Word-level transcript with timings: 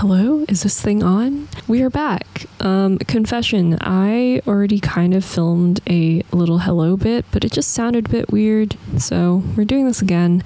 Hello, 0.00 0.44
is 0.48 0.62
this 0.62 0.80
thing 0.80 1.02
on? 1.02 1.48
We 1.66 1.82
are 1.82 1.90
back. 1.90 2.46
Um, 2.60 2.98
confession, 2.98 3.76
I 3.80 4.40
already 4.46 4.78
kind 4.78 5.12
of 5.12 5.24
filmed 5.24 5.80
a 5.90 6.22
little 6.30 6.58
hello 6.58 6.96
bit, 6.96 7.24
but 7.32 7.44
it 7.44 7.50
just 7.50 7.72
sounded 7.72 8.06
a 8.06 8.08
bit 8.08 8.30
weird, 8.30 8.76
so 8.96 9.42
we're 9.56 9.64
doing 9.64 9.86
this 9.86 10.00
again. 10.00 10.44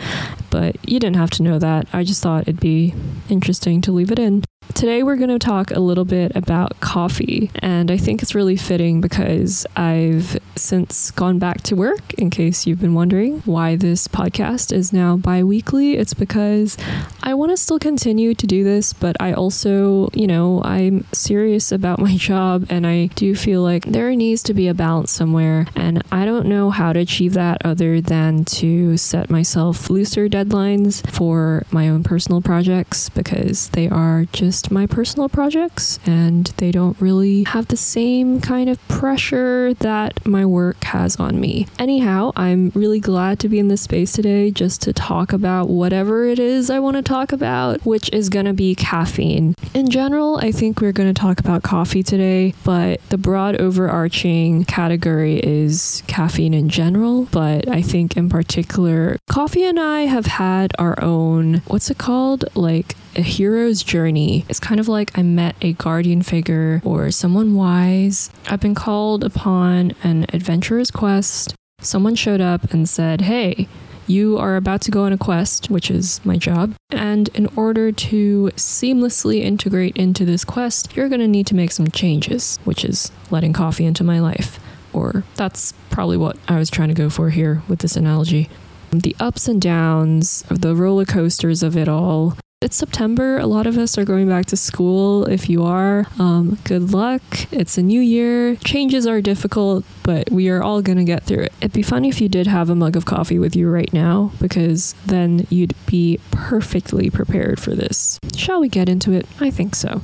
But 0.48 0.76
you 0.88 0.98
didn't 0.98 1.16
have 1.16 1.28
to 1.32 1.42
know 1.42 1.58
that. 1.58 1.86
I 1.92 2.02
just 2.02 2.22
thought 2.22 2.44
it'd 2.44 2.60
be 2.60 2.94
interesting 3.28 3.82
to 3.82 3.92
leave 3.92 4.10
it 4.10 4.18
in. 4.18 4.42
Today, 4.74 5.02
we're 5.02 5.16
going 5.16 5.28
to 5.28 5.38
talk 5.38 5.70
a 5.70 5.78
little 5.78 6.04
bit 6.04 6.34
about 6.34 6.80
coffee, 6.80 7.50
and 7.56 7.90
I 7.90 7.96
think 7.96 8.22
it's 8.22 8.34
really 8.34 8.56
fitting 8.56 9.00
because 9.00 9.66
I've 9.76 10.38
since 10.56 11.10
gone 11.12 11.38
back 11.38 11.60
to 11.62 11.76
work. 11.76 12.14
In 12.14 12.30
case 12.30 12.66
you've 12.66 12.80
been 12.80 12.94
wondering 12.94 13.40
why 13.40 13.76
this 13.76 14.08
podcast 14.08 14.72
is 14.72 14.92
now 14.92 15.16
bi 15.16 15.44
weekly, 15.44 15.96
it's 15.96 16.14
because 16.14 16.76
I 17.22 17.34
want 17.34 17.50
to 17.52 17.56
still 17.56 17.78
continue 17.78 18.34
to 18.34 18.46
do 18.46 18.64
this, 18.64 18.92
but 18.92 19.14
I 19.20 19.34
also, 19.34 20.08
you 20.14 20.26
know, 20.26 20.62
I'm 20.64 21.04
serious 21.12 21.70
about 21.70 22.00
my 22.00 22.16
job, 22.28 22.66
and 22.68 22.86
I 22.86 23.06
do 23.14 23.36
feel 23.36 23.62
like 23.62 23.84
there 23.84 24.14
needs 24.16 24.42
to 24.44 24.54
be 24.54 24.68
a 24.68 24.74
balance 24.74 25.12
somewhere, 25.12 25.66
and 25.76 26.02
I 26.10 26.24
don't 26.24 26.46
know 26.46 26.70
how 26.70 26.92
to 26.92 27.00
achieve 27.00 27.34
that 27.34 27.64
other 27.64 28.00
than 28.00 28.44
to 28.46 28.96
set 28.96 29.30
myself 29.30 29.90
looser 29.90 30.28
deadlines 30.28 31.08
for 31.08 31.64
my 31.70 31.88
own 31.88 32.02
personal 32.02 32.40
projects 32.40 33.10
because 33.10 33.68
they 33.68 33.88
are 33.88 34.24
just 34.32 34.61
just 34.62 34.70
my 34.70 34.86
personal 34.86 35.28
projects 35.28 35.98
and 36.06 36.46
they 36.58 36.70
don't 36.70 37.00
really 37.00 37.42
have 37.44 37.66
the 37.68 37.76
same 37.76 38.40
kind 38.40 38.68
of 38.68 38.78
pressure 38.86 39.74
that 39.74 40.24
my 40.26 40.46
work 40.46 40.82
has 40.84 41.16
on 41.16 41.40
me. 41.40 41.66
Anyhow, 41.78 42.32
I'm 42.36 42.70
really 42.74 43.00
glad 43.00 43.40
to 43.40 43.48
be 43.48 43.58
in 43.58 43.68
this 43.68 43.82
space 43.82 44.12
today 44.12 44.50
just 44.50 44.80
to 44.82 44.92
talk 44.92 45.32
about 45.32 45.68
whatever 45.68 46.26
it 46.26 46.38
is 46.38 46.70
I 46.70 46.78
want 46.78 46.96
to 46.96 47.02
talk 47.02 47.32
about, 47.32 47.84
which 47.84 48.08
is 48.12 48.28
going 48.28 48.46
to 48.46 48.52
be 48.52 48.74
caffeine. 48.74 49.54
In 49.74 49.90
general, 49.90 50.36
I 50.36 50.52
think 50.52 50.80
we're 50.80 50.92
going 50.92 51.12
to 51.12 51.20
talk 51.20 51.40
about 51.40 51.62
coffee 51.62 52.02
today, 52.02 52.54
but 52.62 53.00
the 53.08 53.18
broad 53.18 53.60
overarching 53.60 54.64
category 54.64 55.40
is 55.40 56.02
caffeine 56.06 56.54
in 56.54 56.68
general. 56.68 57.24
But 57.32 57.68
I 57.68 57.82
think 57.82 58.16
in 58.16 58.28
particular, 58.28 59.18
coffee 59.28 59.64
and 59.64 59.80
I 59.80 60.02
have 60.02 60.26
had 60.26 60.72
our 60.78 61.02
own, 61.02 61.62
what's 61.66 61.90
it 61.90 61.98
called? 61.98 62.44
Like 62.54 62.94
a 63.16 63.22
hero's 63.22 63.82
journey. 63.82 64.44
It's 64.48 64.60
kind 64.60 64.80
of 64.80 64.88
like 64.88 65.16
I 65.16 65.22
met 65.22 65.56
a 65.60 65.72
guardian 65.74 66.22
figure 66.22 66.80
or 66.84 67.10
someone 67.10 67.54
wise. 67.54 68.30
I've 68.46 68.60
been 68.60 68.74
called 68.74 69.24
upon 69.24 69.92
an 70.02 70.26
adventurous 70.32 70.90
quest. 70.90 71.54
Someone 71.80 72.14
showed 72.14 72.40
up 72.40 72.72
and 72.72 72.88
said, 72.88 73.22
Hey, 73.22 73.68
you 74.06 74.36
are 74.38 74.56
about 74.56 74.80
to 74.82 74.90
go 74.90 75.04
on 75.04 75.12
a 75.12 75.18
quest, 75.18 75.70
which 75.70 75.90
is 75.90 76.24
my 76.24 76.36
job. 76.36 76.74
And 76.90 77.28
in 77.28 77.46
order 77.56 77.92
to 77.92 78.50
seamlessly 78.56 79.40
integrate 79.40 79.96
into 79.96 80.24
this 80.24 80.44
quest, 80.44 80.96
you're 80.96 81.08
going 81.08 81.20
to 81.20 81.28
need 81.28 81.46
to 81.48 81.54
make 81.54 81.72
some 81.72 81.88
changes, 81.88 82.58
which 82.64 82.84
is 82.84 83.10
letting 83.30 83.52
coffee 83.52 83.84
into 83.84 84.04
my 84.04 84.20
life. 84.20 84.58
Or 84.92 85.24
that's 85.36 85.72
probably 85.90 86.16
what 86.16 86.36
I 86.48 86.58
was 86.58 86.70
trying 86.70 86.88
to 86.88 86.94
go 86.94 87.08
for 87.08 87.30
here 87.30 87.62
with 87.68 87.78
this 87.78 87.96
analogy. 87.96 88.50
The 88.90 89.16
ups 89.18 89.48
and 89.48 89.62
downs, 89.62 90.44
the 90.50 90.74
roller 90.74 91.06
coasters 91.06 91.62
of 91.62 91.76
it 91.76 91.88
all, 91.88 92.36
it's 92.62 92.76
September. 92.76 93.38
A 93.38 93.46
lot 93.46 93.66
of 93.66 93.76
us 93.76 93.98
are 93.98 94.04
going 94.04 94.28
back 94.28 94.46
to 94.46 94.56
school. 94.56 95.24
If 95.26 95.48
you 95.48 95.64
are, 95.64 96.06
um, 96.18 96.58
good 96.64 96.92
luck. 96.92 97.22
It's 97.50 97.76
a 97.76 97.82
new 97.82 98.00
year. 98.00 98.56
Changes 98.56 99.06
are 99.06 99.20
difficult, 99.20 99.84
but 100.02 100.30
we 100.30 100.48
are 100.48 100.62
all 100.62 100.80
going 100.80 100.98
to 100.98 101.04
get 101.04 101.24
through 101.24 101.44
it. 101.44 101.52
It'd 101.60 101.72
be 101.72 101.82
funny 101.82 102.08
if 102.08 102.20
you 102.20 102.28
did 102.28 102.46
have 102.46 102.70
a 102.70 102.74
mug 102.74 102.96
of 102.96 103.04
coffee 103.04 103.38
with 103.38 103.56
you 103.56 103.68
right 103.68 103.92
now, 103.92 104.32
because 104.40 104.94
then 105.06 105.46
you'd 105.50 105.74
be 105.86 106.20
perfectly 106.30 107.10
prepared 107.10 107.60
for 107.60 107.74
this. 107.74 108.18
Shall 108.36 108.60
we 108.60 108.68
get 108.68 108.88
into 108.88 109.12
it? 109.12 109.26
I 109.40 109.50
think 109.50 109.74
so. 109.74 110.02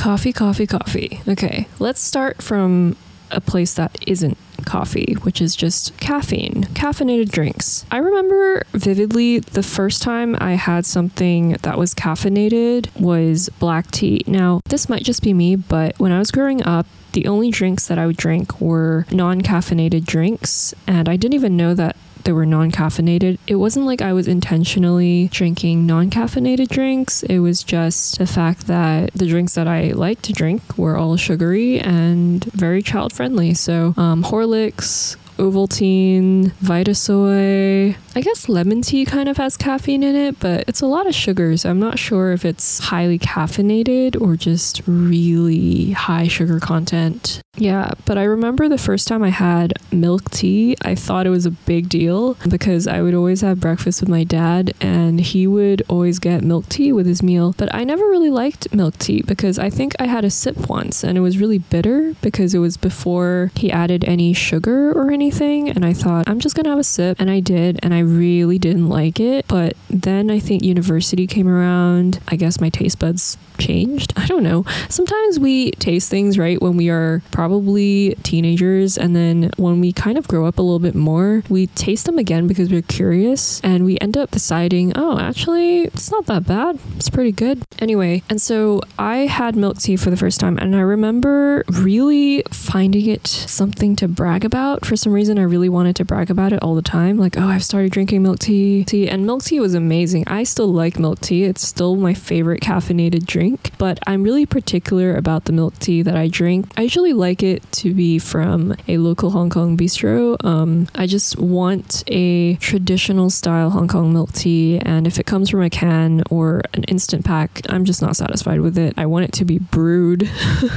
Coffee, 0.00 0.32
coffee, 0.32 0.66
coffee. 0.66 1.20
Okay, 1.28 1.68
let's 1.78 2.00
start 2.00 2.40
from 2.40 2.96
a 3.30 3.38
place 3.38 3.74
that 3.74 3.98
isn't 4.08 4.38
coffee, 4.64 5.14
which 5.20 5.42
is 5.42 5.54
just 5.54 5.94
caffeine, 5.98 6.64
caffeinated 6.72 7.30
drinks. 7.30 7.84
I 7.90 7.98
remember 7.98 8.62
vividly 8.72 9.40
the 9.40 9.62
first 9.62 10.00
time 10.00 10.38
I 10.40 10.52
had 10.52 10.86
something 10.86 11.50
that 11.60 11.76
was 11.76 11.94
caffeinated 11.94 12.88
was 12.98 13.50
black 13.58 13.90
tea. 13.90 14.24
Now, 14.26 14.62
this 14.64 14.88
might 14.88 15.02
just 15.02 15.22
be 15.22 15.34
me, 15.34 15.54
but 15.54 15.98
when 15.98 16.12
I 16.12 16.18
was 16.18 16.30
growing 16.30 16.62
up, 16.62 16.86
the 17.12 17.26
only 17.26 17.50
drinks 17.50 17.86
that 17.88 17.98
I 17.98 18.06
would 18.06 18.16
drink 18.16 18.58
were 18.58 19.04
non 19.12 19.42
caffeinated 19.42 20.06
drinks, 20.06 20.72
and 20.86 21.10
I 21.10 21.16
didn't 21.16 21.34
even 21.34 21.58
know 21.58 21.74
that 21.74 21.96
they 22.24 22.32
were 22.32 22.46
non 22.46 22.70
caffeinated. 22.70 23.38
It 23.46 23.56
wasn't 23.56 23.86
like 23.86 24.02
I 24.02 24.12
was 24.12 24.28
intentionally 24.28 25.28
drinking 25.28 25.86
non 25.86 26.10
caffeinated 26.10 26.68
drinks. 26.68 27.22
It 27.24 27.38
was 27.40 27.62
just 27.62 28.18
the 28.18 28.26
fact 28.26 28.66
that 28.66 29.12
the 29.14 29.26
drinks 29.26 29.54
that 29.54 29.68
I 29.68 29.92
like 29.92 30.22
to 30.22 30.32
drink 30.32 30.78
were 30.78 30.96
all 30.96 31.16
sugary 31.16 31.78
and 31.80 32.44
very 32.44 32.82
child 32.82 33.12
friendly. 33.12 33.54
So, 33.54 33.94
um, 33.96 34.22
Horlicks, 34.22 35.16
Ovaltine, 35.40 36.52
Vitasoy. 36.62 37.96
I 38.14 38.20
guess 38.20 38.48
lemon 38.48 38.82
tea 38.82 39.06
kind 39.06 39.28
of 39.28 39.38
has 39.38 39.56
caffeine 39.56 40.02
in 40.02 40.14
it, 40.14 40.38
but 40.38 40.64
it's 40.68 40.82
a 40.82 40.86
lot 40.86 41.06
of 41.06 41.14
sugars. 41.14 41.64
I'm 41.64 41.80
not 41.80 41.98
sure 41.98 42.32
if 42.32 42.44
it's 42.44 42.78
highly 42.78 43.18
caffeinated 43.18 44.20
or 44.20 44.36
just 44.36 44.82
really 44.86 45.92
high 45.92 46.28
sugar 46.28 46.60
content. 46.60 47.40
Yeah, 47.56 47.90
but 48.06 48.16
I 48.16 48.22
remember 48.24 48.68
the 48.68 48.78
first 48.78 49.08
time 49.08 49.22
I 49.22 49.28
had 49.28 49.74
milk 49.92 50.30
tea, 50.30 50.76
I 50.82 50.94
thought 50.94 51.26
it 51.26 51.30
was 51.30 51.46
a 51.46 51.50
big 51.50 51.88
deal 51.88 52.34
because 52.48 52.86
I 52.86 53.02
would 53.02 53.12
always 53.12 53.40
have 53.40 53.60
breakfast 53.60 54.00
with 54.00 54.08
my 54.08 54.24
dad 54.24 54.72
and 54.80 55.20
he 55.20 55.46
would 55.46 55.82
always 55.88 56.18
get 56.20 56.44
milk 56.44 56.68
tea 56.68 56.92
with 56.92 57.06
his 57.06 57.22
meal. 57.22 57.54
But 57.58 57.74
I 57.74 57.82
never 57.84 58.04
really 58.04 58.30
liked 58.30 58.72
milk 58.72 58.96
tea 58.98 59.22
because 59.22 59.58
I 59.58 59.68
think 59.68 59.94
I 59.98 60.06
had 60.06 60.24
a 60.24 60.30
sip 60.30 60.70
once 60.70 61.02
and 61.02 61.18
it 61.18 61.22
was 61.22 61.38
really 61.38 61.58
bitter 61.58 62.14
because 62.22 62.54
it 62.54 62.60
was 62.60 62.76
before 62.76 63.50
he 63.56 63.70
added 63.70 64.04
any 64.04 64.32
sugar 64.32 64.92
or 64.92 65.10
anything 65.10 65.68
and 65.68 65.84
I 65.84 65.92
thought 65.92 66.28
I'm 66.28 66.38
just 66.40 66.54
gonna 66.54 66.70
have 66.70 66.78
a 66.78 66.84
sip 66.84 67.20
and 67.20 67.30
I 67.30 67.40
did 67.40 67.80
and 67.82 67.92
I 67.92 67.98
really 67.98 68.58
didn't 68.58 68.88
like 68.88 69.18
it 69.20 69.46
but 69.48 69.76
then 69.90 70.30
I 70.30 70.38
think 70.38 70.62
university 70.62 71.26
came 71.26 71.48
around 71.48 72.20
I 72.28 72.36
guess 72.36 72.60
my 72.60 72.70
taste 72.70 73.00
buds 73.00 73.36
changed 73.58 74.12
I 74.16 74.26
don't 74.26 74.42
know 74.42 74.64
sometimes 74.88 75.38
we 75.38 75.72
taste 75.72 76.08
things 76.10 76.38
right 76.38 76.60
when 76.62 76.76
we 76.76 76.88
are 76.88 77.22
probably 77.40 78.14
teenagers 78.22 78.98
and 78.98 79.16
then 79.16 79.50
when 79.56 79.80
we 79.80 79.94
kind 79.94 80.18
of 80.18 80.28
grow 80.28 80.44
up 80.44 80.58
a 80.58 80.62
little 80.62 80.78
bit 80.78 80.94
more 80.94 81.42
we 81.48 81.68
taste 81.68 82.04
them 82.04 82.18
again 82.18 82.46
because 82.46 82.68
we're 82.68 82.82
curious 82.82 83.62
and 83.62 83.82
we 83.82 83.96
end 83.98 84.14
up 84.14 84.30
deciding 84.30 84.92
oh 84.94 85.18
actually 85.18 85.84
it's 85.84 86.10
not 86.10 86.26
that 86.26 86.46
bad 86.46 86.78
it's 86.96 87.08
pretty 87.08 87.32
good 87.32 87.64
anyway 87.78 88.22
and 88.28 88.42
so 88.42 88.82
I 88.98 89.20
had 89.20 89.56
milk 89.56 89.78
tea 89.78 89.96
for 89.96 90.10
the 90.10 90.18
first 90.18 90.38
time 90.38 90.58
and 90.58 90.76
I 90.76 90.80
remember 90.80 91.64
really 91.68 92.42
finding 92.50 93.06
it 93.06 93.26
something 93.26 93.96
to 93.96 94.08
brag 94.08 94.44
about 94.44 94.84
for 94.84 94.96
some 94.96 95.12
reason 95.12 95.38
I 95.38 95.42
really 95.42 95.68
wanted 95.68 95.96
to 95.96 96.04
brag 96.04 96.30
about 96.30 96.52
it 96.52 96.62
all 96.62 96.74
the 96.74 96.82
time. 96.82 97.16
Like, 97.16 97.38
oh, 97.38 97.46
I've 97.46 97.64
started 97.64 97.92
drinking 97.92 98.22
milk 98.22 98.40
tea. 98.40 98.84
tea. 98.84 99.08
And 99.08 99.26
milk 99.26 99.44
tea 99.44 99.60
was 99.60 99.74
amazing. 99.74 100.24
I 100.26 100.42
still 100.42 100.72
like 100.72 100.98
milk 100.98 101.20
tea. 101.20 101.44
It's 101.44 101.66
still 101.66 101.96
my 101.96 102.14
favorite 102.14 102.60
caffeinated 102.60 103.26
drink, 103.26 103.70
but 103.78 103.98
I'm 104.06 104.22
really 104.22 104.46
particular 104.46 105.14
about 105.14 105.44
the 105.44 105.52
milk 105.52 105.78
tea 105.78 106.02
that 106.02 106.16
I 106.16 106.28
drink. 106.28 106.66
I 106.76 106.82
usually 106.82 107.12
like 107.12 107.29
it 107.42 107.62
to 107.72 107.94
be 107.94 108.18
from 108.18 108.74
a 108.88 108.98
local 108.98 109.30
Hong 109.30 109.50
Kong 109.50 109.76
bistro. 109.76 110.36
Um, 110.44 110.88
I 110.94 111.06
just 111.06 111.38
want 111.38 112.02
a 112.08 112.56
traditional 112.56 113.30
style 113.30 113.70
Hong 113.70 113.88
Kong 113.88 114.12
milk 114.12 114.32
tea. 114.32 114.78
And 114.78 115.06
if 115.06 115.18
it 115.18 115.26
comes 115.26 115.50
from 115.50 115.62
a 115.62 115.70
can 115.70 116.22
or 116.30 116.62
an 116.74 116.84
instant 116.84 117.24
pack, 117.24 117.62
I'm 117.68 117.84
just 117.84 118.02
not 118.02 118.16
satisfied 118.16 118.60
with 118.60 118.76
it. 118.76 118.94
I 118.96 119.06
want 119.06 119.26
it 119.26 119.32
to 119.34 119.44
be 119.44 119.58
brewed. 119.58 120.28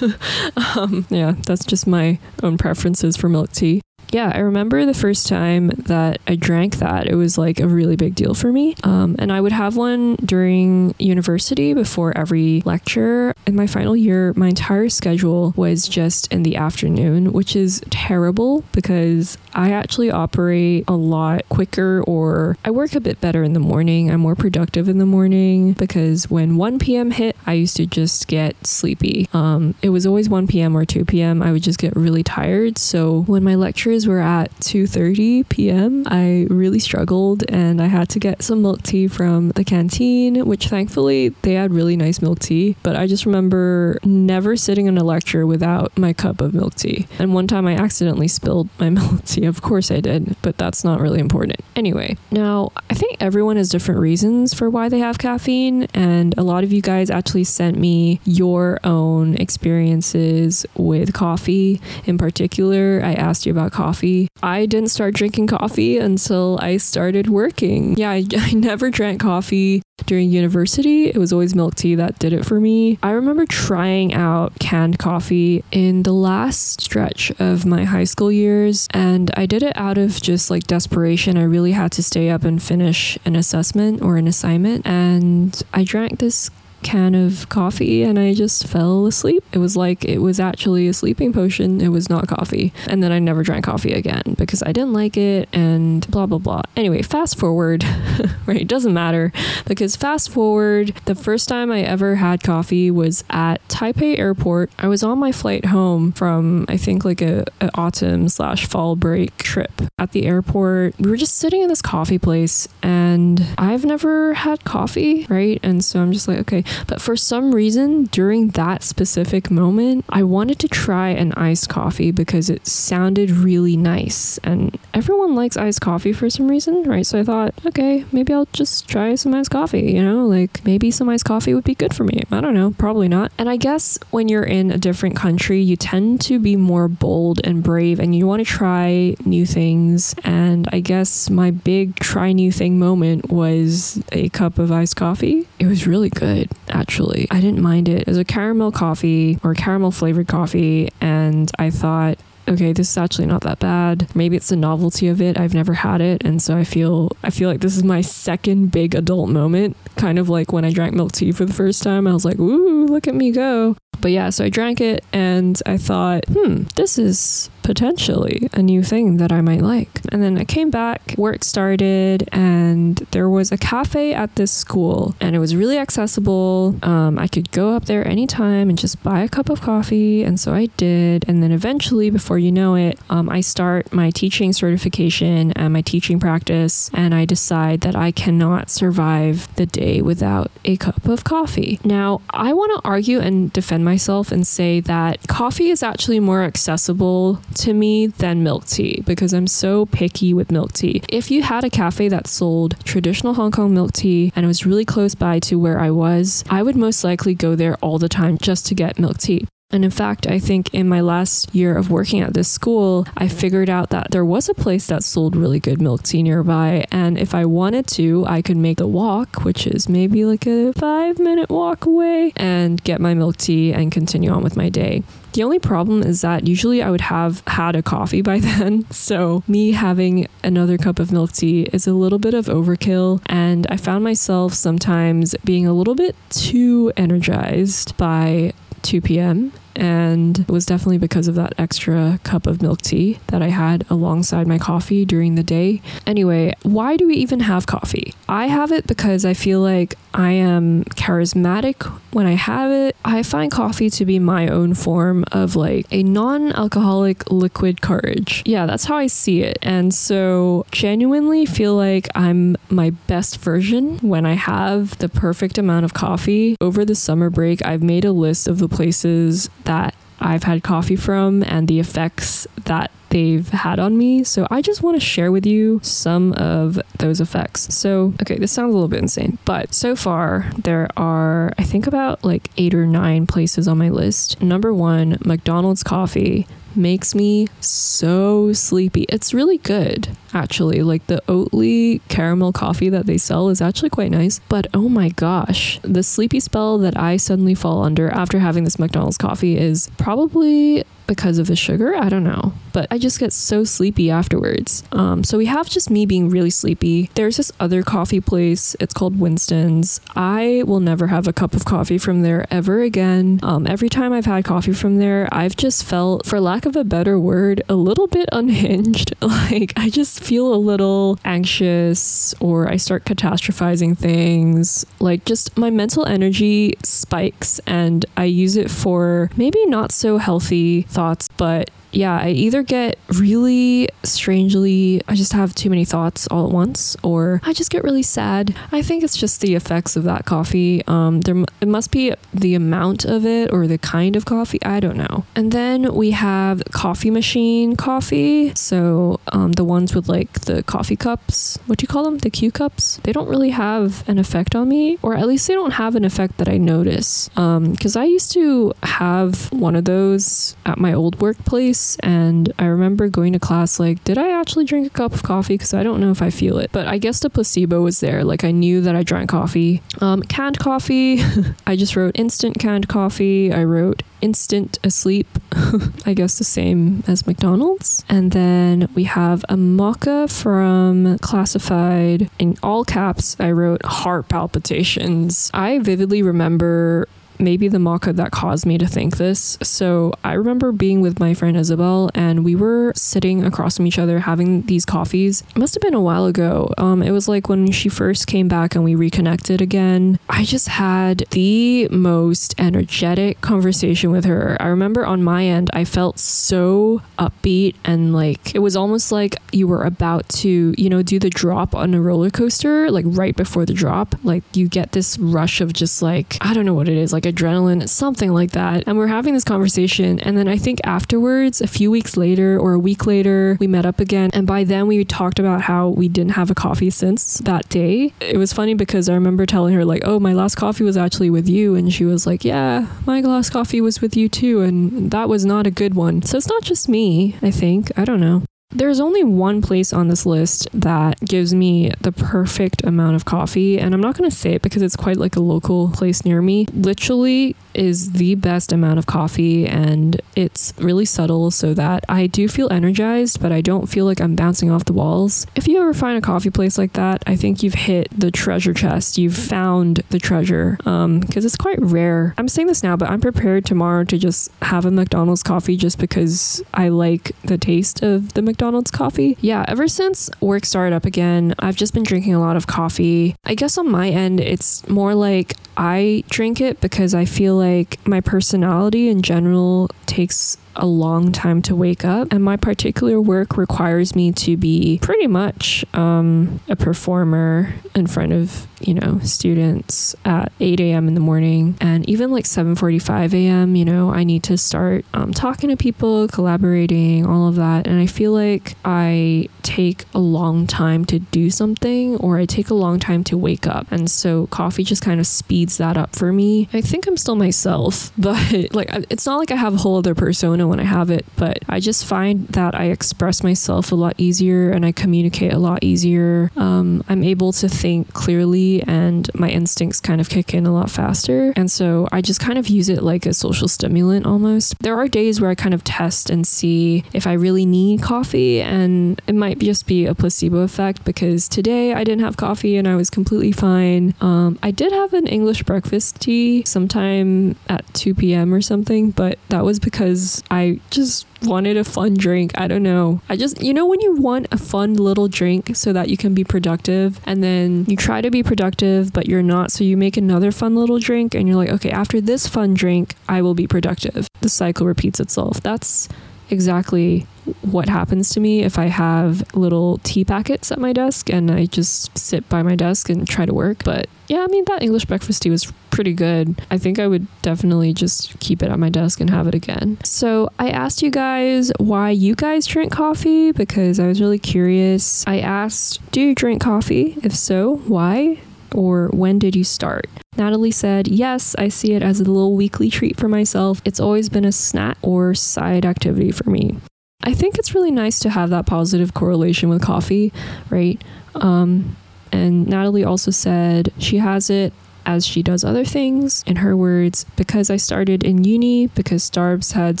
um, 0.76 1.06
yeah, 1.10 1.34
that's 1.46 1.64
just 1.64 1.86
my 1.86 2.18
own 2.42 2.58
preferences 2.58 3.16
for 3.16 3.28
milk 3.28 3.52
tea 3.52 3.82
yeah, 4.10 4.32
I 4.34 4.38
remember 4.38 4.84
the 4.84 4.94
first 4.94 5.28
time 5.28 5.68
that 5.68 6.20
I 6.26 6.36
drank 6.36 6.76
that. 6.76 7.06
It 7.06 7.14
was 7.14 7.38
like 7.38 7.60
a 7.60 7.68
really 7.68 7.96
big 7.96 8.14
deal 8.14 8.34
for 8.34 8.52
me. 8.52 8.74
Um, 8.82 9.16
and 9.18 9.32
I 9.32 9.40
would 9.40 9.52
have 9.52 9.76
one 9.76 10.16
during 10.16 10.94
university 10.98 11.74
before 11.74 12.16
every 12.16 12.62
lecture. 12.64 13.34
In 13.46 13.54
my 13.54 13.66
final 13.66 13.96
year, 13.96 14.32
my 14.36 14.48
entire 14.48 14.88
schedule 14.88 15.52
was 15.56 15.86
just 15.86 16.32
in 16.32 16.42
the 16.42 16.56
afternoon, 16.56 17.32
which 17.32 17.54
is 17.54 17.80
terrible 17.90 18.64
because 18.72 19.38
I 19.54 19.72
actually 19.72 20.10
operate 20.10 20.84
a 20.88 20.94
lot 20.94 21.48
quicker 21.48 22.02
or 22.06 22.56
I 22.64 22.70
work 22.70 22.94
a 22.94 23.00
bit 23.00 23.20
better 23.20 23.42
in 23.42 23.52
the 23.52 23.60
morning. 23.60 24.10
I'm 24.10 24.20
more 24.20 24.34
productive 24.34 24.88
in 24.88 24.98
the 24.98 25.06
morning 25.06 25.72
because 25.72 26.30
when 26.30 26.56
1 26.56 26.78
p.m. 26.78 27.10
hit, 27.10 27.36
I 27.46 27.54
used 27.54 27.76
to 27.76 27.86
just 27.86 28.28
get 28.28 28.66
sleepy. 28.66 29.28
Um, 29.32 29.74
it 29.82 29.90
was 29.90 30.06
always 30.06 30.28
1 30.28 30.46
p.m. 30.46 30.76
or 30.76 30.84
2 30.84 31.04
p.m. 31.04 31.42
I 31.42 31.52
would 31.52 31.62
just 31.62 31.78
get 31.78 31.94
really 31.96 32.22
tired. 32.22 32.78
So 32.78 33.22
when 33.22 33.42
my 33.42 33.54
lectures 33.54 34.06
were 34.06 34.20
at 34.20 34.50
2:30 34.60 35.48
p.m. 35.48 36.04
I 36.06 36.46
really 36.50 36.78
struggled 36.78 37.44
and 37.48 37.80
I 37.80 37.86
had 37.86 38.08
to 38.10 38.18
get 38.18 38.42
some 38.42 38.62
milk 38.62 38.82
tea 38.82 39.08
from 39.08 39.50
the 39.50 39.64
canteen, 39.64 40.46
which 40.46 40.68
thankfully 40.68 41.30
they 41.42 41.54
had 41.54 41.72
really 41.72 41.96
nice 41.96 42.22
milk 42.22 42.38
tea, 42.38 42.76
but 42.82 42.96
I 42.96 43.06
just 43.06 43.26
remember 43.26 43.98
never 44.04 44.56
sitting 44.56 44.86
in 44.86 44.98
a 44.98 45.04
lecture 45.04 45.46
without 45.46 45.96
my 45.98 46.12
cup 46.12 46.40
of 46.40 46.54
milk 46.54 46.74
tea. 46.74 47.06
And 47.18 47.34
one 47.34 47.46
time 47.46 47.66
I 47.66 47.74
accidentally 47.74 48.28
spilled 48.28 48.68
my 48.78 48.90
milk 49.00 49.24
tea. 49.24 49.39
Of 49.48 49.62
course 49.62 49.90
I 49.90 50.00
did, 50.00 50.36
but 50.42 50.58
that's 50.58 50.84
not 50.84 51.00
really 51.00 51.20
important. 51.20 51.60
Anyway, 51.76 52.16
now 52.30 52.70
I 52.90 52.94
think 52.94 53.16
everyone 53.20 53.56
has 53.56 53.68
different 53.68 54.00
reasons 54.00 54.54
for 54.54 54.68
why 54.70 54.88
they 54.88 54.98
have 54.98 55.18
caffeine, 55.18 55.84
and 55.94 56.36
a 56.36 56.42
lot 56.42 56.64
of 56.64 56.72
you 56.72 56.82
guys 56.82 57.10
actually 57.10 57.44
sent 57.44 57.78
me 57.78 58.20
your 58.24 58.78
own 58.84 59.34
experiences 59.36 60.66
with 60.76 61.12
coffee. 61.12 61.80
In 62.04 62.18
particular, 62.18 63.00
I 63.02 63.14
asked 63.14 63.46
you 63.46 63.52
about 63.52 63.72
coffee. 63.72 64.28
I 64.42 64.66
didn't 64.66 64.90
start 64.90 65.14
drinking 65.14 65.48
coffee 65.48 65.98
until 65.98 66.58
I 66.60 66.76
started 66.76 67.28
working. 67.28 67.96
Yeah, 67.96 68.10
I, 68.10 68.24
I 68.36 68.52
never 68.52 68.90
drank 68.90 69.20
coffee 69.20 69.82
during 70.06 70.30
university. 70.30 71.06
It 71.06 71.16
was 71.16 71.32
always 71.32 71.54
milk 71.54 71.74
tea 71.74 71.94
that 71.94 72.18
did 72.18 72.32
it 72.32 72.44
for 72.44 72.60
me. 72.60 72.98
I 73.02 73.12
remember 73.12 73.46
trying 73.46 74.14
out 74.14 74.58
canned 74.58 74.98
coffee 74.98 75.64
in 75.70 76.02
the 76.02 76.12
last 76.12 76.80
stretch 76.80 77.30
of 77.38 77.66
my 77.66 77.84
high 77.84 78.04
school 78.04 78.32
years, 78.32 78.86
and 78.92 79.30
I 79.36 79.46
did 79.46 79.62
it 79.62 79.76
out 79.76 79.98
of 79.98 80.20
just 80.20 80.50
like 80.50 80.64
desperation. 80.64 81.36
I 81.36 81.42
really 81.42 81.72
had 81.72 81.92
to 81.92 82.02
stay 82.02 82.30
up 82.30 82.44
and 82.44 82.62
finish 82.62 83.18
an 83.24 83.36
assessment 83.36 84.02
or 84.02 84.16
an 84.16 84.26
assignment, 84.26 84.86
and 84.86 85.60
I 85.72 85.84
drank 85.84 86.18
this 86.18 86.50
can 86.82 87.14
of 87.14 87.48
coffee 87.48 88.02
and 88.02 88.18
I 88.18 88.34
just 88.34 88.66
fell 88.66 89.06
asleep. 89.06 89.44
It 89.52 89.58
was 89.58 89.76
like 89.76 90.04
it 90.04 90.18
was 90.18 90.40
actually 90.40 90.88
a 90.88 90.92
sleeping 90.92 91.32
potion. 91.32 91.80
It 91.80 91.88
was 91.88 92.08
not 92.08 92.28
coffee. 92.28 92.72
And 92.86 93.02
then 93.02 93.12
I 93.12 93.18
never 93.18 93.42
drank 93.42 93.64
coffee 93.64 93.92
again 93.92 94.34
because 94.38 94.62
I 94.62 94.72
didn't 94.72 94.92
like 94.92 95.16
it 95.16 95.48
and 95.52 96.08
blah, 96.10 96.26
blah, 96.26 96.38
blah. 96.38 96.62
Anyway, 96.76 97.02
fast 97.02 97.38
forward, 97.38 97.84
right? 98.46 98.60
It 98.60 98.68
doesn't 98.68 98.94
matter 98.94 99.32
because 99.66 99.96
fast 99.96 100.30
forward, 100.30 100.94
the 101.04 101.14
first 101.14 101.48
time 101.48 101.70
I 101.70 101.82
ever 101.82 102.16
had 102.16 102.42
coffee 102.42 102.90
was 102.90 103.24
at 103.30 103.66
Taipei 103.68 104.18
Airport. 104.18 104.70
I 104.78 104.88
was 104.88 105.02
on 105.02 105.18
my 105.18 105.32
flight 105.32 105.66
home 105.66 106.12
from, 106.12 106.66
I 106.68 106.76
think, 106.76 107.04
like 107.04 107.22
a, 107.22 107.44
a 107.60 107.70
autumn 107.74 108.28
slash 108.28 108.66
fall 108.66 108.96
break 108.96 109.36
trip 109.38 109.72
at 109.98 110.12
the 110.12 110.26
airport. 110.26 110.98
We 110.98 111.10
were 111.10 111.16
just 111.16 111.36
sitting 111.36 111.62
in 111.62 111.68
this 111.68 111.82
coffee 111.82 112.18
place 112.18 112.68
and 112.82 113.44
I've 113.58 113.84
never 113.84 114.34
had 114.34 114.64
coffee, 114.64 115.26
right? 115.28 115.60
And 115.62 115.84
so 115.84 116.00
I'm 116.00 116.12
just 116.12 116.28
like, 116.28 116.38
okay, 116.38 116.64
but 116.86 117.00
for 117.00 117.16
some 117.16 117.54
reason, 117.54 118.04
during 118.04 118.48
that 118.50 118.82
specific 118.82 119.50
moment, 119.50 120.04
I 120.08 120.22
wanted 120.22 120.58
to 120.60 120.68
try 120.68 121.10
an 121.10 121.32
iced 121.32 121.68
coffee 121.68 122.10
because 122.10 122.50
it 122.50 122.66
sounded 122.66 123.30
really 123.30 123.76
nice. 123.76 124.38
And 124.38 124.78
everyone 124.94 125.34
likes 125.34 125.56
iced 125.56 125.80
coffee 125.80 126.12
for 126.12 126.30
some 126.30 126.48
reason, 126.48 126.82
right? 126.84 127.06
So 127.06 127.20
I 127.20 127.24
thought, 127.24 127.54
okay, 127.66 128.04
maybe 128.12 128.32
I'll 128.32 128.48
just 128.52 128.88
try 128.88 129.14
some 129.14 129.34
iced 129.34 129.50
coffee, 129.50 129.92
you 129.92 130.02
know? 130.02 130.26
Like 130.26 130.64
maybe 130.64 130.90
some 130.90 131.08
iced 131.08 131.24
coffee 131.24 131.54
would 131.54 131.64
be 131.64 131.74
good 131.74 131.94
for 131.94 132.04
me. 132.04 132.22
I 132.30 132.40
don't 132.40 132.54
know, 132.54 132.72
probably 132.72 133.08
not. 133.08 133.32
And 133.38 133.48
I 133.48 133.56
guess 133.56 133.98
when 134.10 134.28
you're 134.28 134.44
in 134.44 134.70
a 134.70 134.78
different 134.78 135.16
country, 135.16 135.60
you 135.60 135.76
tend 135.76 136.20
to 136.22 136.38
be 136.38 136.56
more 136.56 136.88
bold 136.88 137.40
and 137.44 137.62
brave 137.62 138.00
and 138.00 138.14
you 138.14 138.26
want 138.26 138.40
to 138.40 138.50
try 138.50 139.16
new 139.24 139.46
things. 139.46 140.14
And 140.24 140.68
I 140.72 140.80
guess 140.80 141.30
my 141.30 141.50
big 141.50 141.96
try 141.96 142.32
new 142.32 142.52
thing 142.52 142.78
moment 142.78 143.30
was 143.30 144.02
a 144.12 144.28
cup 144.30 144.58
of 144.58 144.72
iced 144.72 144.96
coffee. 144.96 145.46
It 145.58 145.66
was 145.66 145.86
really 145.86 146.10
good 146.10 146.50
actually. 146.72 147.26
I 147.30 147.40
didn't 147.40 147.62
mind 147.62 147.88
it. 147.88 148.02
It 148.02 148.06
was 148.06 148.18
a 148.18 148.24
caramel 148.24 148.72
coffee 148.72 149.38
or 149.42 149.54
caramel 149.54 149.90
flavored 149.90 150.28
coffee, 150.28 150.90
and 151.00 151.50
I 151.58 151.70
thought, 151.70 152.18
okay, 152.48 152.72
this 152.72 152.90
is 152.90 152.98
actually 152.98 153.26
not 153.26 153.42
that 153.42 153.58
bad. 153.58 154.14
Maybe 154.14 154.36
it's 154.36 154.48
the 154.48 154.56
novelty 154.56 155.08
of 155.08 155.20
it. 155.20 155.38
I've 155.38 155.54
never 155.54 155.74
had 155.74 156.00
it, 156.00 156.22
and 156.24 156.42
so 156.42 156.56
I 156.56 156.64
feel 156.64 157.10
I 157.22 157.30
feel 157.30 157.48
like 157.48 157.60
this 157.60 157.76
is 157.76 157.84
my 157.84 158.00
second 158.00 158.72
big 158.72 158.94
adult 158.94 159.30
moment. 159.30 159.76
Kind 159.96 160.18
of 160.18 160.28
like 160.28 160.52
when 160.52 160.64
I 160.64 160.72
drank 160.72 160.94
milk 160.94 161.12
tea 161.12 161.32
for 161.32 161.44
the 161.44 161.52
first 161.52 161.82
time. 161.82 162.06
I 162.06 162.12
was 162.12 162.24
like, 162.24 162.38
ooh, 162.38 162.86
look 162.86 163.06
at 163.06 163.14
me 163.14 163.30
go. 163.30 163.76
But 164.00 164.12
yeah, 164.12 164.30
so 164.30 164.44
I 164.44 164.48
drank 164.48 164.80
it 164.80 165.04
and 165.12 165.60
I 165.66 165.76
thought, 165.76 166.24
hmm, 166.26 166.62
this 166.76 166.98
is 166.98 167.50
potentially 167.62 168.48
a 168.52 168.62
new 168.62 168.82
thing 168.82 169.16
that 169.18 169.32
I 169.32 169.40
might 169.40 169.62
like. 169.62 170.00
And 170.10 170.22
then 170.22 170.38
I 170.38 170.44
came 170.44 170.70
back, 170.70 171.14
work 171.16 171.44
started, 171.44 172.28
and 172.32 172.96
there 173.10 173.28
was 173.28 173.52
a 173.52 173.58
cafe 173.58 174.14
at 174.14 174.34
this 174.36 174.52
school, 174.52 175.14
and 175.20 175.36
it 175.36 175.38
was 175.38 175.54
really 175.56 175.78
accessible. 175.78 176.76
Um, 176.82 177.18
I 177.18 177.28
could 177.28 177.50
go 177.50 177.74
up 177.74 177.86
there 177.86 178.06
anytime 178.06 178.68
and 178.68 178.78
just 178.78 179.02
buy 179.02 179.20
a 179.20 179.28
cup 179.28 179.50
of 179.50 179.60
coffee. 179.60 180.22
And 180.22 180.38
so 180.38 180.52
I 180.52 180.66
did. 180.76 181.24
And 181.28 181.42
then 181.42 181.52
eventually, 181.52 182.10
before 182.10 182.38
you 182.38 182.52
know 182.52 182.74
it, 182.74 182.98
um, 183.08 183.28
I 183.28 183.40
start 183.40 183.92
my 183.92 184.10
teaching 184.10 184.52
certification 184.52 185.52
and 185.52 185.72
my 185.72 185.82
teaching 185.82 186.20
practice, 186.20 186.90
and 186.94 187.14
I 187.14 187.24
decide 187.24 187.80
that 187.82 187.96
I 187.96 188.10
cannot 188.12 188.70
survive 188.70 189.54
the 189.56 189.66
day 189.66 190.02
without 190.02 190.50
a 190.64 190.76
cup 190.76 191.06
of 191.06 191.24
coffee. 191.24 191.78
Now, 191.84 192.20
I 192.30 192.52
want 192.52 192.72
to 192.82 192.88
argue 192.88 193.20
and 193.20 193.52
defend 193.52 193.84
myself 193.84 194.32
and 194.32 194.46
say 194.46 194.80
that 194.80 195.26
coffee 195.28 195.70
is 195.70 195.82
actually 195.82 196.20
more 196.20 196.42
accessible 196.42 197.40
to 197.56 197.74
me 197.74 198.06
than 198.06 198.42
milk 198.42 198.66
tea 198.66 199.02
because 199.06 199.32
I'm 199.32 199.46
so 199.46 199.86
picky 199.86 200.32
with 200.34 200.50
milk 200.50 200.72
tea. 200.72 201.02
If 201.08 201.30
you 201.30 201.42
had 201.42 201.64
a 201.64 201.70
cafe 201.70 202.08
that 202.08 202.26
sold 202.26 202.76
traditional 202.84 203.34
Hong 203.34 203.50
Kong 203.50 203.74
milk 203.74 203.92
tea 203.92 204.32
and 204.34 204.44
it 204.44 204.48
was 204.48 204.66
really 204.66 204.84
close 204.84 205.14
by 205.14 205.38
to 205.40 205.58
where 205.58 205.78
I 205.78 205.90
was, 205.90 206.44
I 206.50 206.62
would 206.62 206.76
most 206.76 207.04
likely 207.04 207.34
go 207.34 207.54
there 207.54 207.76
all 207.76 207.98
the 207.98 208.08
time 208.08 208.38
just 208.38 208.66
to 208.66 208.74
get 208.74 208.98
milk 208.98 209.18
tea. 209.18 209.46
And 209.72 209.84
in 209.84 209.90
fact, 209.90 210.26
I 210.26 210.38
think 210.38 210.74
in 210.74 210.88
my 210.88 211.00
last 211.00 211.54
year 211.54 211.76
of 211.76 211.90
working 211.90 212.20
at 212.20 212.34
this 212.34 212.48
school, 212.48 213.06
I 213.16 213.28
figured 213.28 213.70
out 213.70 213.90
that 213.90 214.10
there 214.10 214.24
was 214.24 214.48
a 214.48 214.54
place 214.54 214.88
that 214.88 215.04
sold 215.04 215.36
really 215.36 215.60
good 215.60 215.80
milk 215.80 216.02
tea 216.02 216.22
nearby. 216.22 216.86
And 216.90 217.16
if 217.16 217.34
I 217.34 217.44
wanted 217.44 217.86
to, 217.88 218.24
I 218.26 218.42
could 218.42 218.56
make 218.56 218.78
the 218.78 218.88
walk, 218.88 219.44
which 219.44 219.66
is 219.66 219.88
maybe 219.88 220.24
like 220.24 220.46
a 220.46 220.72
five 220.72 221.18
minute 221.18 221.50
walk 221.50 221.86
away, 221.86 222.32
and 222.36 222.82
get 222.82 223.00
my 223.00 223.14
milk 223.14 223.36
tea 223.36 223.72
and 223.72 223.92
continue 223.92 224.30
on 224.30 224.42
with 224.42 224.56
my 224.56 224.68
day. 224.68 225.04
The 225.32 225.44
only 225.44 225.60
problem 225.60 226.02
is 226.02 226.22
that 226.22 226.48
usually 226.48 226.82
I 226.82 226.90
would 226.90 227.02
have 227.02 227.44
had 227.46 227.76
a 227.76 227.82
coffee 227.82 228.22
by 228.22 228.40
then. 228.40 228.90
So, 228.90 229.44
me 229.46 229.72
having 229.72 230.26
another 230.42 230.78
cup 230.78 230.98
of 230.98 231.12
milk 231.12 231.30
tea 231.30 231.68
is 231.72 231.86
a 231.86 231.92
little 231.92 232.18
bit 232.18 232.34
of 232.34 232.46
overkill. 232.46 233.22
And 233.26 233.68
I 233.70 233.76
found 233.76 234.02
myself 234.02 234.54
sometimes 234.54 235.36
being 235.44 235.66
a 235.66 235.72
little 235.72 235.94
bit 235.94 236.16
too 236.30 236.92
energized 236.96 237.96
by 237.96 238.52
2 238.82 239.00
p.m. 239.00 239.52
And 239.80 240.40
it 240.40 240.48
was 240.48 240.66
definitely 240.66 240.98
because 240.98 241.28
of 241.28 241.34
that 241.36 241.54
extra 241.58 242.20
cup 242.22 242.46
of 242.46 242.62
milk 242.62 242.82
tea 242.82 243.18
that 243.28 243.42
I 243.42 243.48
had 243.48 243.86
alongside 243.90 244.46
my 244.46 244.58
coffee 244.58 245.04
during 245.04 245.34
the 245.34 245.42
day. 245.42 245.80
Anyway, 246.06 246.54
why 246.62 246.96
do 246.96 247.06
we 247.06 247.14
even 247.16 247.40
have 247.40 247.66
coffee? 247.66 248.14
I 248.28 248.46
have 248.46 248.72
it 248.72 248.86
because 248.86 249.24
I 249.24 249.34
feel 249.34 249.60
like 249.60 249.96
I 250.12 250.32
am 250.32 250.84
charismatic 250.84 251.84
when 252.12 252.26
I 252.26 252.32
have 252.32 252.70
it. 252.70 252.96
I 253.04 253.22
find 253.22 253.50
coffee 253.50 253.90
to 253.90 254.04
be 254.04 254.18
my 254.18 254.48
own 254.48 254.74
form 254.74 255.24
of 255.32 255.56
like 255.56 255.86
a 255.90 256.02
non 256.02 256.52
alcoholic 256.52 257.30
liquid 257.30 257.80
courage. 257.80 258.42
Yeah, 258.44 258.66
that's 258.66 258.84
how 258.84 258.96
I 258.96 259.06
see 259.06 259.42
it. 259.42 259.58
And 259.62 259.94
so, 259.94 260.66
genuinely 260.72 261.46
feel 261.46 261.76
like 261.76 262.08
I'm 262.14 262.56
my 262.68 262.90
best 262.90 263.38
version 263.38 263.98
when 263.98 264.26
I 264.26 264.34
have 264.34 264.98
the 264.98 265.08
perfect 265.08 265.58
amount 265.58 265.84
of 265.84 265.94
coffee. 265.94 266.56
Over 266.60 266.84
the 266.84 266.94
summer 266.94 267.30
break, 267.30 267.64
I've 267.64 267.82
made 267.82 268.04
a 268.04 268.12
list 268.12 268.48
of 268.48 268.58
the 268.58 268.68
places 268.68 269.48
that 269.70 269.94
I've 270.18 270.42
had 270.42 270.64
coffee 270.64 270.96
from 270.96 271.44
and 271.44 271.68
the 271.68 271.78
effects 271.78 272.44
that 272.64 272.90
they've 273.10 273.48
had 273.48 273.78
on 273.78 273.96
me. 273.96 274.24
So 274.24 274.46
I 274.50 274.62
just 274.62 274.82
want 274.82 274.96
to 274.96 275.00
share 275.00 275.30
with 275.30 275.46
you 275.46 275.80
some 275.82 276.32
of 276.32 276.80
those 276.98 277.20
effects. 277.20 277.72
So, 277.72 278.12
okay, 278.20 278.36
this 278.36 278.50
sounds 278.50 278.72
a 278.72 278.74
little 278.74 278.88
bit 278.88 279.00
insane, 279.00 279.38
but 279.44 279.72
so 279.72 279.94
far 279.94 280.50
there 280.58 280.88
are, 280.96 281.52
I 281.56 281.62
think, 281.62 281.86
about 281.86 282.24
like 282.24 282.50
eight 282.56 282.74
or 282.74 282.84
nine 282.84 283.28
places 283.28 283.68
on 283.68 283.78
my 283.78 283.90
list. 283.90 284.42
Number 284.42 284.74
one, 284.74 285.18
McDonald's 285.24 285.84
coffee 285.84 286.48
makes 286.76 287.14
me 287.14 287.48
so 287.60 288.52
sleepy. 288.52 289.02
It's 289.08 289.34
really 289.34 289.58
good, 289.58 290.08
actually. 290.32 290.82
Like 290.82 291.06
the 291.06 291.22
Oatly 291.28 292.00
caramel 292.08 292.52
coffee 292.52 292.88
that 292.88 293.06
they 293.06 293.18
sell 293.18 293.48
is 293.48 293.60
actually 293.60 293.90
quite 293.90 294.10
nice. 294.10 294.40
But 294.48 294.66
oh 294.74 294.88
my 294.88 295.10
gosh, 295.10 295.78
the 295.82 296.02
sleepy 296.02 296.40
spell 296.40 296.78
that 296.78 296.96
I 296.96 297.16
suddenly 297.16 297.54
fall 297.54 297.82
under 297.82 298.10
after 298.10 298.38
having 298.38 298.64
this 298.64 298.78
McDonald's 298.78 299.18
coffee 299.18 299.56
is 299.56 299.90
probably 299.98 300.84
because 301.06 301.38
of 301.38 301.48
the 301.48 301.56
sugar. 301.56 301.96
I 301.96 302.08
don't 302.08 302.24
know. 302.24 302.52
But 302.72 302.86
I 302.90 302.98
just 302.98 303.18
get 303.18 303.32
so 303.32 303.64
sleepy 303.64 304.10
afterwards. 304.10 304.82
Um, 304.92 305.24
so 305.24 305.38
we 305.38 305.46
have 305.46 305.68
just 305.68 305.90
me 305.90 306.06
being 306.06 306.30
really 306.30 306.50
sleepy. 306.50 307.10
There's 307.14 307.36
this 307.36 307.52
other 307.60 307.82
coffee 307.82 308.20
place. 308.20 308.76
It's 308.80 308.94
called 308.94 309.18
Winston's. 309.18 310.00
I 310.14 310.62
will 310.66 310.80
never 310.80 311.08
have 311.08 311.26
a 311.26 311.32
cup 311.32 311.54
of 311.54 311.64
coffee 311.64 311.98
from 311.98 312.22
there 312.22 312.46
ever 312.50 312.82
again. 312.82 313.40
Um, 313.42 313.66
every 313.66 313.88
time 313.88 314.12
I've 314.12 314.26
had 314.26 314.44
coffee 314.44 314.72
from 314.72 314.98
there, 314.98 315.28
I've 315.32 315.56
just 315.56 315.84
felt, 315.84 316.26
for 316.26 316.40
lack 316.40 316.66
of 316.66 316.76
a 316.76 316.84
better 316.84 317.18
word, 317.18 317.62
a 317.68 317.74
little 317.74 318.06
bit 318.06 318.28
unhinged. 318.32 319.14
like 319.20 319.72
I 319.76 319.90
just 319.90 320.22
feel 320.22 320.54
a 320.54 320.56
little 320.56 321.18
anxious 321.24 322.34
or 322.40 322.68
I 322.68 322.76
start 322.76 323.04
catastrophizing 323.04 323.96
things. 323.96 324.86
Like 324.98 325.24
just 325.24 325.56
my 325.56 325.70
mental 325.70 326.06
energy 326.06 326.74
spikes 326.82 327.60
and 327.66 328.04
I 328.16 328.24
use 328.24 328.56
it 328.56 328.70
for 328.70 329.30
maybe 329.36 329.64
not 329.66 329.92
so 329.92 330.18
healthy 330.18 330.82
thoughts. 330.82 331.28
But 331.36 331.70
yeah, 331.92 332.18
I 332.18 332.30
either 332.30 332.62
get 332.62 332.98
really 333.18 333.88
strangely, 334.02 335.02
I 335.08 335.14
just 335.14 335.32
have 335.32 335.54
too 335.54 335.70
many 335.70 335.84
thoughts 335.84 336.26
all 336.28 336.46
at 336.46 336.52
once, 336.52 336.96
or 337.02 337.40
I 337.44 337.52
just 337.52 337.70
get 337.70 337.82
really 337.84 338.02
sad. 338.02 338.54
I 338.72 338.82
think 338.82 339.02
it's 339.02 339.16
just 339.16 339.40
the 339.40 339.54
effects 339.54 339.96
of 339.96 340.04
that 340.04 340.24
coffee. 340.24 340.82
Um, 340.86 341.20
there, 341.22 341.44
it 341.60 341.68
must 341.68 341.90
be 341.90 342.14
the 342.32 342.54
amount 342.54 343.04
of 343.04 343.26
it 343.26 343.52
or 343.52 343.66
the 343.66 343.78
kind 343.78 344.16
of 344.16 344.24
coffee. 344.24 344.62
I 344.62 344.80
don't 344.80 344.96
know. 344.96 345.24
And 345.34 345.52
then 345.52 345.94
we 345.94 346.12
have 346.12 346.62
coffee 346.70 347.10
machine 347.10 347.76
coffee. 347.76 348.54
So 348.54 349.20
um, 349.32 349.52
the 349.52 349.64
ones 349.64 349.94
with 349.94 350.08
like 350.08 350.32
the 350.42 350.62
coffee 350.62 350.96
cups, 350.96 351.58
what 351.66 351.78
do 351.78 351.84
you 351.84 351.88
call 351.88 352.04
them? 352.04 352.18
The 352.18 352.30
Q 352.30 352.50
cups. 352.50 353.00
They 353.02 353.12
don't 353.12 353.28
really 353.28 353.50
have 353.50 354.08
an 354.08 354.18
effect 354.18 354.54
on 354.54 354.68
me, 354.68 354.98
or 355.02 355.16
at 355.16 355.26
least 355.26 355.48
they 355.48 355.54
don't 355.54 355.72
have 355.72 355.96
an 355.96 356.04
effect 356.04 356.38
that 356.38 356.48
I 356.48 356.56
notice. 356.56 357.28
Because 357.30 357.96
um, 357.96 358.02
I 358.02 358.04
used 358.04 358.32
to 358.32 358.72
have 358.82 359.52
one 359.52 359.74
of 359.74 359.84
those 359.84 360.56
at 360.64 360.78
my 360.78 360.92
old 360.92 361.20
workplace 361.20 361.79
and 362.00 362.52
I 362.58 362.66
remember 362.66 363.08
going 363.08 363.32
to 363.32 363.38
class 363.38 363.78
like, 363.80 364.02
did 364.04 364.18
I 364.18 364.30
actually 364.38 364.64
drink 364.64 364.86
a 364.86 364.90
cup 364.90 365.12
of 365.12 365.22
coffee? 365.22 365.54
Because 365.54 365.74
I 365.74 365.82
don't 365.82 366.00
know 366.00 366.10
if 366.10 366.22
I 366.22 366.30
feel 366.30 366.58
it. 366.58 366.70
But 366.72 366.86
I 366.86 366.98
guess 366.98 367.20
the 367.20 367.30
placebo 367.30 367.82
was 367.82 368.00
there. 368.00 368.24
Like 368.24 368.44
I 368.44 368.50
knew 368.50 368.80
that 368.82 368.96
I 368.96 369.02
drank 369.02 369.30
coffee. 369.30 369.82
Um, 370.00 370.22
canned 370.22 370.58
coffee, 370.58 371.20
I 371.66 371.76
just 371.76 371.96
wrote 371.96 372.18
instant 372.18 372.58
canned 372.58 372.88
coffee. 372.88 373.52
I 373.52 373.64
wrote 373.64 374.02
instant 374.20 374.78
asleep. 374.84 375.26
I 376.06 376.14
guess 376.14 376.38
the 376.38 376.44
same 376.44 377.02
as 377.06 377.26
McDonald's. 377.26 378.04
And 378.08 378.32
then 378.32 378.88
we 378.94 379.04
have 379.04 379.44
a 379.48 379.56
mocha 379.56 380.28
from 380.28 381.18
Classified. 381.18 382.30
In 382.38 382.56
all 382.62 382.84
caps, 382.84 383.36
I 383.40 383.50
wrote 383.52 383.84
heart 383.84 384.28
palpitations. 384.28 385.50
I 385.54 385.78
vividly 385.78 386.22
remember 386.22 387.08
maybe 387.40 387.68
the 387.68 387.78
mocha 387.78 388.12
that 388.12 388.30
caused 388.30 388.66
me 388.66 388.78
to 388.78 388.86
think 388.86 389.16
this. 389.16 389.58
So 389.62 390.12
I 390.24 390.34
remember 390.34 390.72
being 390.72 391.00
with 391.00 391.18
my 391.18 391.34
friend 391.34 391.56
Isabel 391.56 392.10
and 392.14 392.44
we 392.44 392.54
were 392.54 392.92
sitting 392.94 393.44
across 393.44 393.76
from 393.76 393.86
each 393.86 393.98
other 393.98 394.18
having 394.20 394.62
these 394.62 394.84
coffees. 394.84 395.42
It 395.54 395.58
must 395.58 395.74
have 395.74 395.82
been 395.82 395.94
a 395.94 396.00
while 396.00 396.26
ago. 396.26 396.72
Um, 396.78 397.02
it 397.02 397.10
was 397.10 397.28
like 397.28 397.48
when 397.48 397.70
she 397.72 397.88
first 397.88 398.26
came 398.26 398.48
back 398.48 398.74
and 398.74 398.84
we 398.84 398.94
reconnected 398.94 399.60
again. 399.60 400.18
I 400.28 400.44
just 400.44 400.68
had 400.68 401.24
the 401.30 401.88
most 401.88 402.54
energetic 402.58 403.40
conversation 403.40 404.10
with 404.10 404.24
her. 404.24 404.56
I 404.60 404.66
remember 404.68 405.04
on 405.04 405.22
my 405.22 405.44
end, 405.44 405.70
I 405.72 405.84
felt 405.84 406.18
so 406.18 407.02
upbeat 407.18 407.74
and 407.84 408.12
like 408.12 408.54
it 408.54 408.60
was 408.60 408.76
almost 408.76 409.12
like 409.12 409.36
you 409.52 409.66
were 409.68 409.84
about 409.84 410.28
to, 410.28 410.74
you 410.76 410.88
know, 410.88 411.02
do 411.02 411.18
the 411.18 411.30
drop 411.30 411.74
on 411.74 411.94
a 411.94 412.00
roller 412.00 412.30
coaster, 412.30 412.90
like 412.90 413.04
right 413.08 413.36
before 413.36 413.66
the 413.66 413.74
drop. 413.74 414.14
Like 414.24 414.44
you 414.54 414.68
get 414.68 414.92
this 414.92 415.18
rush 415.18 415.60
of 415.60 415.72
just 415.72 416.02
like, 416.02 416.36
I 416.40 416.54
don't 416.54 416.64
know 416.64 416.74
what 416.74 416.88
it 416.88 416.96
is, 416.96 417.12
like 417.12 417.26
adrenaline, 417.32 417.88
something 417.88 418.32
like 418.32 418.52
that. 418.52 418.84
And 418.86 418.96
we're 418.96 419.06
having 419.06 419.34
this 419.34 419.44
conversation. 419.44 420.20
And 420.20 420.36
then 420.36 420.48
I 420.48 420.56
think 420.56 420.80
afterwards, 420.84 421.60
a 421.60 421.66
few 421.66 421.90
weeks 421.90 422.16
later 422.16 422.58
or 422.58 422.74
a 422.74 422.78
week 422.78 423.06
later, 423.06 423.56
we 423.60 423.66
met 423.66 423.86
up 423.86 424.00
again. 424.00 424.30
And 424.32 424.46
by 424.46 424.64
then 424.64 424.86
we 424.86 425.04
talked 425.04 425.38
about 425.38 425.62
how 425.62 425.88
we 425.88 426.08
didn't 426.08 426.32
have 426.32 426.50
a 426.50 426.54
coffee 426.54 426.90
since 426.90 427.38
that 427.38 427.68
day. 427.68 428.12
It 428.20 428.36
was 428.36 428.52
funny 428.52 428.74
because 428.74 429.08
I 429.08 429.14
remember 429.14 429.46
telling 429.46 429.74
her, 429.74 429.84
like, 429.84 430.02
oh, 430.04 430.20
my 430.20 430.32
last 430.32 430.56
coffee 430.56 430.84
was 430.84 430.96
actually 430.96 431.30
with 431.30 431.48
you. 431.48 431.74
And 431.74 431.92
she 431.92 432.04
was 432.04 432.26
like, 432.26 432.44
yeah, 432.44 432.86
my 433.06 433.20
last 433.20 433.50
coffee 433.50 433.80
was 433.80 434.00
with 434.00 434.16
you 434.16 434.28
too. 434.28 434.62
And 434.62 435.10
that 435.10 435.28
was 435.28 435.44
not 435.44 435.66
a 435.66 435.70
good 435.70 435.94
one. 435.94 436.22
So 436.22 436.36
it's 436.36 436.48
not 436.48 436.62
just 436.62 436.88
me, 436.88 437.36
I 437.42 437.50
think. 437.50 437.96
I 437.98 438.04
don't 438.04 438.20
know. 438.20 438.42
There's 438.72 439.00
only 439.00 439.24
one 439.24 439.62
place 439.62 439.92
on 439.92 440.08
this 440.08 440.24
list 440.24 440.68
that 440.72 441.18
gives 441.20 441.52
me 441.52 441.92
the 442.00 442.12
perfect 442.12 442.84
amount 442.84 443.16
of 443.16 443.24
coffee, 443.24 443.78
and 443.78 443.94
I'm 443.94 444.00
not 444.00 444.16
going 444.16 444.30
to 444.30 444.36
say 444.36 444.54
it 444.54 444.62
because 444.62 444.82
it's 444.82 444.96
quite 444.96 445.16
like 445.16 445.34
a 445.34 445.40
local 445.40 445.90
place 445.90 446.24
near 446.24 446.40
me. 446.40 446.66
Literally, 446.72 447.56
is 447.74 448.12
the 448.12 448.34
best 448.34 448.72
amount 448.72 448.98
of 448.98 449.06
coffee 449.06 449.66
and 449.66 450.20
it's 450.36 450.74
really 450.78 451.04
subtle 451.04 451.50
so 451.50 451.74
that 451.74 452.04
I 452.08 452.26
do 452.26 452.48
feel 452.48 452.72
energized, 452.72 453.40
but 453.40 453.52
I 453.52 453.60
don't 453.60 453.86
feel 453.86 454.04
like 454.04 454.20
I'm 454.20 454.34
bouncing 454.34 454.70
off 454.70 454.84
the 454.84 454.92
walls. 454.92 455.46
If 455.54 455.68
you 455.68 455.80
ever 455.80 455.94
find 455.94 456.18
a 456.18 456.20
coffee 456.20 456.50
place 456.50 456.78
like 456.78 456.94
that, 456.94 457.22
I 457.26 457.36
think 457.36 457.62
you've 457.62 457.74
hit 457.74 458.08
the 458.18 458.30
treasure 458.30 458.74
chest. 458.74 459.18
You've 459.18 459.36
found 459.36 460.02
the 460.10 460.18
treasure 460.18 460.76
because 460.78 461.04
um, 461.04 461.22
it's 461.28 461.56
quite 461.56 461.80
rare. 461.80 462.34
I'm 462.38 462.48
saying 462.48 462.66
this 462.66 462.82
now, 462.82 462.96
but 462.96 463.08
I'm 463.08 463.20
prepared 463.20 463.64
tomorrow 463.64 464.04
to 464.04 464.18
just 464.18 464.50
have 464.62 464.84
a 464.84 464.90
McDonald's 464.90 465.42
coffee 465.42 465.76
just 465.76 465.98
because 465.98 466.62
I 466.74 466.88
like 466.88 467.32
the 467.44 467.58
taste 467.58 468.02
of 468.02 468.34
the 468.34 468.42
McDonald's 468.42 468.59
coffee. 468.92 469.36
Yeah, 469.40 469.64
ever 469.68 469.88
since 469.88 470.30
work 470.40 470.64
started 470.64 470.94
up 470.94 471.04
again, 471.04 471.54
I've 471.58 471.76
just 471.76 471.94
been 471.94 472.02
drinking 472.02 472.34
a 472.34 472.40
lot 472.40 472.56
of 472.56 472.66
coffee. 472.66 473.34
I 473.44 473.54
guess 473.54 473.78
on 473.78 473.90
my 473.90 474.08
end, 474.08 474.40
it's 474.40 474.86
more 474.88 475.14
like 475.14 475.54
I 475.76 476.24
drink 476.28 476.60
it 476.60 476.80
because 476.80 477.14
I 477.14 477.24
feel 477.24 477.56
like 477.56 477.98
my 478.06 478.20
personality 478.20 479.08
in 479.08 479.22
general 479.22 479.88
takes 480.06 480.58
a 480.80 480.86
long 480.86 481.32
time 481.32 481.62
to 481.62 481.76
wake 481.76 482.04
up, 482.04 482.28
and 482.30 482.42
my 482.42 482.56
particular 482.56 483.20
work 483.20 483.56
requires 483.56 484.14
me 484.14 484.32
to 484.32 484.56
be 484.56 484.98
pretty 485.02 485.26
much 485.26 485.84
um, 485.94 486.60
a 486.68 486.76
performer 486.76 487.74
in 487.94 488.06
front 488.06 488.32
of 488.32 488.66
you 488.80 488.94
know 488.94 489.18
students 489.20 490.14
at 490.24 490.52
8 490.58 490.80
a.m. 490.80 491.08
in 491.08 491.14
the 491.14 491.20
morning, 491.20 491.76
and 491.80 492.08
even 492.08 492.30
like 492.30 492.44
7:45 492.44 493.34
a.m. 493.34 493.76
You 493.76 493.84
know, 493.84 494.10
I 494.10 494.24
need 494.24 494.42
to 494.44 494.56
start 494.56 495.04
um, 495.14 495.32
talking 495.32 495.70
to 495.70 495.76
people, 495.76 496.28
collaborating, 496.28 497.26
all 497.26 497.48
of 497.48 497.56
that, 497.56 497.86
and 497.86 498.00
I 498.00 498.06
feel 498.06 498.32
like 498.32 498.76
I 498.84 499.48
take 499.62 500.04
a 500.14 500.18
long 500.18 500.66
time 500.66 501.04
to 501.06 501.18
do 501.18 501.50
something, 501.50 502.16
or 502.16 502.38
I 502.38 502.46
take 502.46 502.70
a 502.70 502.74
long 502.74 502.98
time 502.98 503.22
to 503.24 503.36
wake 503.36 503.66
up, 503.66 503.86
and 503.90 504.10
so 504.10 504.46
coffee 504.48 504.84
just 504.84 505.02
kind 505.02 505.20
of 505.20 505.26
speeds 505.26 505.76
that 505.78 505.96
up 505.96 506.16
for 506.16 506.32
me. 506.32 506.68
I 506.72 506.80
think 506.80 507.06
I'm 507.06 507.16
still 507.16 507.36
myself, 507.36 508.12
but 508.18 508.74
like 508.74 508.88
it's 509.10 509.26
not 509.26 509.38
like 509.38 509.50
I 509.50 509.56
have 509.56 509.74
a 509.74 509.78
whole 509.78 509.98
other 509.98 510.14
persona 510.14 510.66
when 510.70 510.80
I 510.80 510.84
have 510.84 511.10
it, 511.10 511.26
but 511.36 511.58
I 511.68 511.80
just 511.80 512.06
find 512.06 512.48
that 512.48 512.74
I 512.74 512.84
express 512.84 513.42
myself 513.42 513.92
a 513.92 513.94
lot 513.94 514.14
easier 514.16 514.70
and 514.70 514.86
I 514.86 514.92
communicate 514.92 515.52
a 515.52 515.58
lot 515.58 515.84
easier. 515.84 516.50
Um, 516.56 517.04
I'm 517.08 517.22
able 517.22 517.52
to 517.54 517.68
think 517.68 518.14
clearly 518.14 518.82
and 518.84 519.28
my 519.34 519.50
instincts 519.50 520.00
kind 520.00 520.20
of 520.20 520.28
kick 520.28 520.54
in 520.54 520.66
a 520.66 520.72
lot 520.72 520.90
faster. 520.90 521.52
And 521.56 521.70
so 521.70 522.08
I 522.12 522.22
just 522.22 522.40
kind 522.40 522.58
of 522.58 522.68
use 522.68 522.88
it 522.88 523.02
like 523.02 523.26
a 523.26 523.34
social 523.34 523.68
stimulant 523.68 524.26
almost. 524.26 524.78
There 524.80 524.96
are 524.96 525.08
days 525.08 525.40
where 525.40 525.50
I 525.50 525.54
kind 525.54 525.74
of 525.74 525.84
test 525.84 526.30
and 526.30 526.46
see 526.46 527.04
if 527.12 527.26
I 527.26 527.32
really 527.32 527.66
need 527.66 528.02
coffee, 528.02 528.60
and 528.60 529.20
it 529.26 529.34
might 529.34 529.58
just 529.58 529.86
be 529.86 530.06
a 530.06 530.14
placebo 530.14 530.58
effect 530.58 531.04
because 531.04 531.48
today 531.48 531.92
I 531.92 532.04
didn't 532.04 532.24
have 532.24 532.36
coffee 532.36 532.76
and 532.76 532.86
I 532.86 532.96
was 532.96 533.10
completely 533.10 533.52
fine. 533.52 534.14
Um, 534.20 534.58
I 534.62 534.70
did 534.70 534.92
have 534.92 535.12
an 535.14 535.26
English 535.26 535.64
breakfast 535.64 536.20
tea 536.20 536.64
sometime 536.64 537.56
at 537.68 537.82
2 537.94 538.14
p.m. 538.14 538.54
or 538.54 538.60
something, 538.60 539.10
but 539.10 539.38
that 539.48 539.64
was 539.64 539.78
because 539.80 540.42
I 540.50 540.80
just 540.90 541.26
wanted 541.42 541.76
a 541.76 541.84
fun 541.84 542.14
drink. 542.14 542.52
I 542.56 542.66
don't 542.66 542.82
know. 542.82 543.20
I 543.28 543.36
just, 543.36 543.62
you 543.62 543.72
know, 543.72 543.86
when 543.86 544.00
you 544.00 544.16
want 544.16 544.48
a 544.50 544.58
fun 544.58 544.94
little 544.94 545.28
drink 545.28 545.76
so 545.76 545.92
that 545.92 546.08
you 546.08 546.16
can 546.16 546.34
be 546.34 546.42
productive 546.42 547.20
and 547.24 547.42
then 547.42 547.84
you 547.88 547.96
try 547.96 548.20
to 548.20 548.30
be 548.30 548.42
productive, 548.42 549.12
but 549.12 549.28
you're 549.28 549.42
not. 549.42 549.70
So 549.70 549.84
you 549.84 549.96
make 549.96 550.16
another 550.16 550.50
fun 550.50 550.74
little 550.74 550.98
drink 550.98 551.34
and 551.34 551.46
you're 551.46 551.56
like, 551.56 551.70
okay, 551.70 551.90
after 551.90 552.20
this 552.20 552.48
fun 552.48 552.74
drink, 552.74 553.14
I 553.28 553.42
will 553.42 553.54
be 553.54 553.68
productive. 553.68 554.26
The 554.40 554.48
cycle 554.48 554.86
repeats 554.86 555.20
itself. 555.20 555.60
That's 555.62 556.08
exactly 556.52 557.26
what 557.62 557.88
happens 557.88 558.30
to 558.30 558.40
me 558.40 558.62
if 558.62 558.78
I 558.78 558.86
have 558.86 559.54
little 559.54 559.98
tea 559.98 560.24
packets 560.24 560.70
at 560.70 560.78
my 560.78 560.92
desk 560.92 561.30
and 561.30 561.50
I 561.50 561.66
just 561.66 562.16
sit 562.16 562.48
by 562.48 562.62
my 562.62 562.76
desk 562.76 563.08
and 563.08 563.26
try 563.26 563.46
to 563.46 563.54
work. 563.54 563.82
But 563.84 564.08
yeah, 564.28 564.42
I 564.42 564.46
mean, 564.46 564.64
that 564.66 564.82
English 564.82 565.06
breakfast 565.06 565.42
tea 565.42 565.50
was 565.50 565.72
pretty 565.90 566.12
good. 566.12 566.60
I 566.70 566.78
think 566.78 566.98
I 566.98 567.06
would 567.06 567.26
definitely 567.42 567.92
just 567.92 568.38
keep 568.40 568.62
it 568.62 568.70
at 568.70 568.78
my 568.78 568.88
desk 568.88 569.20
and 569.20 569.30
have 569.30 569.46
it 569.46 569.54
again. 569.54 569.98
So 570.04 570.48
I 570.58 570.70
asked 570.70 571.02
you 571.02 571.10
guys 571.10 571.72
why 571.78 572.10
you 572.10 572.34
guys 572.34 572.66
drink 572.66 572.92
coffee 572.92 573.52
because 573.52 573.98
I 573.98 574.06
was 574.06 574.20
really 574.20 574.38
curious. 574.38 575.26
I 575.26 575.40
asked, 575.40 576.00
do 576.12 576.20
you 576.20 576.34
drink 576.34 576.62
coffee? 576.62 577.16
If 577.22 577.34
so, 577.34 577.76
why? 577.86 578.40
Or 578.74 579.08
when 579.08 579.38
did 579.38 579.56
you 579.56 579.64
start? 579.64 580.08
Natalie 580.36 580.70
said, 580.70 581.08
Yes, 581.08 581.54
I 581.58 581.68
see 581.68 581.92
it 581.92 582.02
as 582.02 582.20
a 582.20 582.24
little 582.24 582.54
weekly 582.54 582.90
treat 582.90 583.18
for 583.18 583.28
myself. 583.28 583.82
It's 583.84 584.00
always 584.00 584.28
been 584.28 584.44
a 584.44 584.52
snack 584.52 584.96
or 585.02 585.34
side 585.34 585.84
activity 585.84 586.30
for 586.30 586.48
me. 586.48 586.78
I 587.22 587.34
think 587.34 587.58
it's 587.58 587.74
really 587.74 587.90
nice 587.90 588.18
to 588.20 588.30
have 588.30 588.50
that 588.50 588.66
positive 588.66 589.12
correlation 589.12 589.68
with 589.68 589.82
coffee, 589.82 590.32
right? 590.70 591.02
Um, 591.34 591.96
and 592.32 592.66
Natalie 592.66 593.04
also 593.04 593.30
said 593.30 593.92
she 593.98 594.18
has 594.18 594.48
it 594.50 594.72
as 595.10 595.26
she 595.26 595.42
does 595.42 595.64
other 595.64 595.84
things. 595.84 596.44
In 596.46 596.56
her 596.56 596.76
words, 596.76 597.26
because 597.36 597.70
I 597.70 597.76
started 597.76 598.24
in 598.24 598.44
uni, 598.44 598.86
because 598.88 599.28
Starbs 599.28 599.72
had 599.72 600.00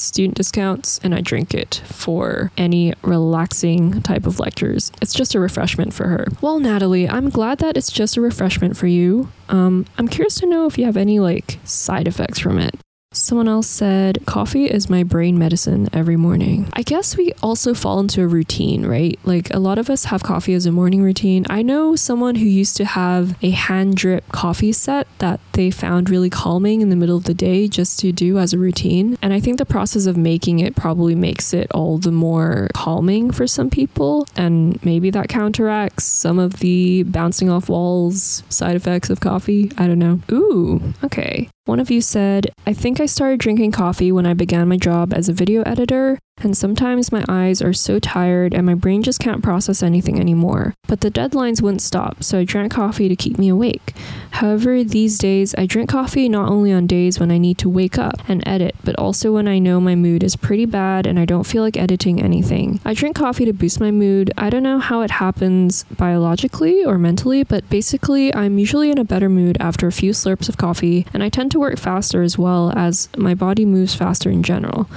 student 0.00 0.36
discounts, 0.36 1.00
and 1.02 1.14
I 1.14 1.20
drink 1.20 1.54
it 1.54 1.82
for 1.86 2.52
any 2.56 2.94
relaxing 3.02 4.02
type 4.02 4.26
of 4.26 4.38
lectures. 4.38 4.92
It's 5.02 5.14
just 5.14 5.34
a 5.34 5.40
refreshment 5.40 5.92
for 5.92 6.06
her. 6.08 6.26
Well, 6.40 6.60
Natalie, 6.60 7.08
I'm 7.08 7.28
glad 7.28 7.58
that 7.58 7.76
it's 7.76 7.92
just 7.92 8.16
a 8.16 8.20
refreshment 8.20 8.76
for 8.76 8.86
you. 8.86 9.30
Um, 9.48 9.86
I'm 9.98 10.08
curious 10.08 10.36
to 10.36 10.46
know 10.46 10.66
if 10.66 10.78
you 10.78 10.84
have 10.84 10.96
any 10.96 11.18
like 11.18 11.58
side 11.64 12.06
effects 12.06 12.38
from 12.38 12.58
it. 12.58 12.74
Someone 13.12 13.48
else 13.48 13.66
said, 13.66 14.24
Coffee 14.24 14.66
is 14.66 14.88
my 14.88 15.02
brain 15.02 15.36
medicine 15.36 15.88
every 15.92 16.16
morning. 16.16 16.68
I 16.74 16.82
guess 16.82 17.16
we 17.16 17.32
also 17.42 17.74
fall 17.74 17.98
into 17.98 18.22
a 18.22 18.28
routine, 18.28 18.86
right? 18.86 19.18
Like 19.24 19.52
a 19.52 19.58
lot 19.58 19.78
of 19.78 19.90
us 19.90 20.04
have 20.04 20.22
coffee 20.22 20.54
as 20.54 20.64
a 20.64 20.70
morning 20.70 21.02
routine. 21.02 21.44
I 21.50 21.62
know 21.62 21.96
someone 21.96 22.36
who 22.36 22.44
used 22.44 22.76
to 22.76 22.84
have 22.84 23.36
a 23.42 23.50
hand 23.50 23.96
drip 23.96 24.28
coffee 24.30 24.70
set 24.70 25.08
that 25.18 25.40
they 25.54 25.72
found 25.72 26.08
really 26.08 26.30
calming 26.30 26.82
in 26.82 26.88
the 26.88 26.94
middle 26.94 27.16
of 27.16 27.24
the 27.24 27.34
day 27.34 27.66
just 27.66 27.98
to 27.98 28.12
do 28.12 28.38
as 28.38 28.52
a 28.52 28.58
routine. 28.58 29.18
And 29.20 29.32
I 29.32 29.40
think 29.40 29.58
the 29.58 29.66
process 29.66 30.06
of 30.06 30.16
making 30.16 30.60
it 30.60 30.76
probably 30.76 31.16
makes 31.16 31.52
it 31.52 31.68
all 31.72 31.98
the 31.98 32.12
more 32.12 32.68
calming 32.74 33.32
for 33.32 33.48
some 33.48 33.70
people. 33.70 34.28
And 34.36 34.78
maybe 34.84 35.10
that 35.10 35.28
counteracts 35.28 36.04
some 36.04 36.38
of 36.38 36.60
the 36.60 37.02
bouncing 37.02 37.50
off 37.50 37.68
walls 37.68 38.44
side 38.48 38.76
effects 38.76 39.10
of 39.10 39.18
coffee. 39.18 39.72
I 39.76 39.88
don't 39.88 39.98
know. 39.98 40.20
Ooh, 40.30 40.94
okay. 41.02 41.48
One 41.66 41.78
of 41.78 41.90
you 41.90 42.00
said, 42.00 42.50
I 42.66 42.72
think 42.72 43.00
I 43.00 43.06
started 43.06 43.38
drinking 43.38 43.72
coffee 43.72 44.10
when 44.10 44.26
I 44.26 44.34
began 44.34 44.68
my 44.68 44.78
job 44.78 45.12
as 45.12 45.28
a 45.28 45.32
video 45.34 45.62
editor, 45.62 46.18
and 46.42 46.56
sometimes 46.56 47.12
my 47.12 47.24
eyes 47.28 47.62
are 47.62 47.72
so 47.72 47.98
tired 47.98 48.54
and 48.54 48.66
my 48.66 48.74
brain 48.74 49.02
just 49.02 49.20
can't 49.20 49.42
process 49.42 49.82
anything 49.82 50.18
anymore. 50.18 50.74
But 50.86 51.00
the 51.00 51.10
deadlines 51.10 51.62
wouldn't 51.62 51.82
stop, 51.82 52.22
so 52.22 52.38
I 52.38 52.44
drank 52.44 52.72
coffee 52.72 53.08
to 53.08 53.16
keep 53.16 53.38
me 53.38 53.48
awake. 53.48 53.94
However, 54.32 54.82
these 54.82 55.18
days 55.18 55.54
I 55.56 55.66
drink 55.66 55.90
coffee 55.90 56.28
not 56.28 56.48
only 56.48 56.72
on 56.72 56.86
days 56.86 57.18
when 57.20 57.30
I 57.30 57.38
need 57.38 57.58
to 57.58 57.68
wake 57.68 57.98
up 57.98 58.14
and 58.28 58.42
edit, 58.46 58.74
but 58.84 58.96
also 58.96 59.32
when 59.32 59.48
I 59.48 59.58
know 59.58 59.80
my 59.80 59.94
mood 59.94 60.22
is 60.22 60.36
pretty 60.36 60.66
bad 60.66 61.06
and 61.06 61.18
I 61.18 61.24
don't 61.24 61.46
feel 61.46 61.62
like 61.62 61.76
editing 61.76 62.22
anything. 62.22 62.80
I 62.84 62.94
drink 62.94 63.16
coffee 63.16 63.44
to 63.44 63.52
boost 63.52 63.80
my 63.80 63.90
mood. 63.90 64.32
I 64.36 64.50
don't 64.50 64.62
know 64.62 64.78
how 64.78 65.02
it 65.02 65.10
happens 65.10 65.84
biologically 65.96 66.84
or 66.84 66.98
mentally, 66.98 67.44
but 67.44 67.68
basically, 67.68 68.34
I'm 68.34 68.58
usually 68.58 68.90
in 68.90 68.98
a 68.98 69.04
better 69.04 69.28
mood 69.28 69.56
after 69.60 69.86
a 69.86 69.92
few 69.92 70.12
slurps 70.12 70.48
of 70.48 70.56
coffee, 70.56 71.06
and 71.12 71.22
I 71.22 71.28
tend 71.28 71.50
to 71.52 71.60
work 71.60 71.78
faster 71.78 72.22
as 72.22 72.38
well 72.38 72.72
as 72.76 73.08
my 73.16 73.34
body 73.34 73.64
moves 73.64 73.94
faster 73.94 74.30
in 74.30 74.42
general. 74.42 74.88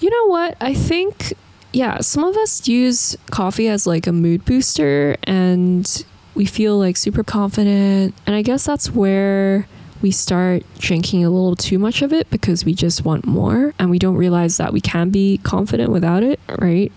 You 0.00 0.10
know 0.10 0.26
what? 0.26 0.56
I 0.60 0.74
think, 0.74 1.34
yeah, 1.72 2.00
some 2.00 2.24
of 2.24 2.36
us 2.36 2.66
use 2.66 3.16
coffee 3.30 3.68
as 3.68 3.86
like 3.86 4.06
a 4.06 4.12
mood 4.12 4.44
booster 4.44 5.16
and 5.24 6.04
we 6.34 6.46
feel 6.46 6.78
like 6.78 6.96
super 6.96 7.22
confident. 7.22 8.14
And 8.26 8.34
I 8.34 8.42
guess 8.42 8.64
that's 8.64 8.90
where 8.90 9.68
we 10.00 10.10
start 10.10 10.62
drinking 10.78 11.24
a 11.24 11.30
little 11.30 11.54
too 11.54 11.78
much 11.78 12.00
of 12.00 12.12
it 12.12 12.30
because 12.30 12.64
we 12.64 12.72
just 12.72 13.04
want 13.04 13.26
more 13.26 13.74
and 13.78 13.90
we 13.90 13.98
don't 13.98 14.16
realize 14.16 14.56
that 14.56 14.72
we 14.72 14.80
can 14.80 15.10
be 15.10 15.38
confident 15.42 15.92
without 15.92 16.22
it, 16.22 16.40
right? 16.58 16.90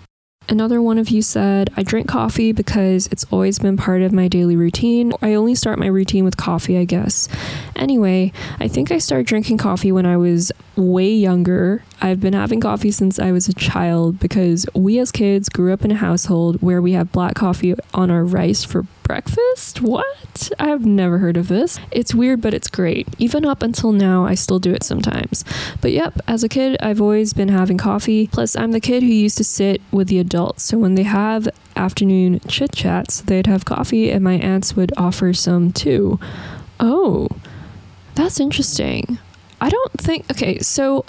Another 0.50 0.82
one 0.82 0.98
of 0.98 1.10
you 1.10 1.22
said, 1.22 1.70
I 1.78 1.84
drink 1.84 2.08
coffee 2.08 2.52
because 2.52 3.08
it's 3.08 3.26
always 3.32 3.60
been 3.60 3.78
part 3.78 4.02
of 4.02 4.12
my 4.12 4.28
daily 4.28 4.58
routine. 4.58 5.14
I 5.22 5.36
only 5.36 5.56
start 5.56 5.80
my 5.80 5.88
routine 5.88 6.26
with 6.26 6.36
coffee, 6.36 6.78
I 6.78 6.84
guess. 6.84 7.30
Anyway, 7.75 8.32
I 8.60 8.68
think 8.68 8.92
I 8.92 8.98
started 8.98 9.27
drinking 9.27 9.58
coffee 9.58 9.92
when 9.92 10.06
I 10.06 10.18
was 10.18 10.51
way 10.75 11.12
younger. 11.12 11.84
I've 12.01 12.20
been 12.20 12.34
having 12.34 12.60
coffee 12.60 12.92
since 12.92 13.20
I 13.20 13.32
was 13.32 13.48
a 13.48 13.53
child 13.53 14.20
because 14.20 14.65
we 14.75 15.00
as 15.00 15.12
kids 15.12 15.50
grew 15.50 15.74
up 15.74 15.84
in 15.84 15.92
a 15.92 15.96
household 15.96 16.62
where 16.62 16.82
we 16.82 16.94
have 16.94 17.12
black 17.12 17.36
coffee 17.36 17.75
on 17.94 18.12
our 18.12 18.24
rice 18.24 18.63
for 18.63 18.86
breakfast? 19.03 19.82
What? 19.82 20.51
I 20.60 20.70
have 20.70 20.86
never 20.86 21.20
heard 21.20 21.38
of 21.38 21.48
this. 21.48 21.80
It's 21.92 22.15
weird, 22.15 22.42
but 22.42 22.53
it's 22.53 22.70
great. 22.70 23.08
Even 23.20 23.46
up 23.46 23.62
until 23.62 23.92
now, 23.92 24.25
I 24.25 24.34
still 24.34 24.60
do 24.60 24.74
it 24.74 24.84
sometimes. 24.84 25.46
But 25.82 25.92
yep, 25.92 26.20
as 26.27 26.44
a 26.44 26.50
kid, 26.50 26.77
I've 26.82 27.01
always 27.01 27.34
been 27.34 27.50
having 27.50 27.77
coffee. 27.77 28.27
Plus, 28.27 28.56
I'm 28.56 28.72
the 28.72 28.80
kid 28.80 29.03
who 29.03 29.10
used 29.10 29.38
to 29.38 29.44
sit 29.44 29.82
with 29.92 30.08
the 30.08 30.20
adults. 30.20 30.63
So 30.63 30.77
when 30.77 30.96
they 30.96 31.03
have 31.03 31.48
afternoon 31.75 32.39
chit 32.48 32.72
chats, 32.72 33.22
they'd 33.22 33.48
have 33.48 33.65
coffee, 33.65 34.10
and 34.10 34.24
my 34.24 34.36
aunts 34.36 34.75
would 34.75 34.92
offer 34.98 35.34
some 35.34 35.72
too. 35.72 36.20
Oh, 36.80 37.27
that's 38.15 38.39
interesting. 38.39 39.20
I 39.62 39.70
don't 39.70 39.91
think, 39.93 40.29
okay, 40.32 40.60
so 40.60 41.05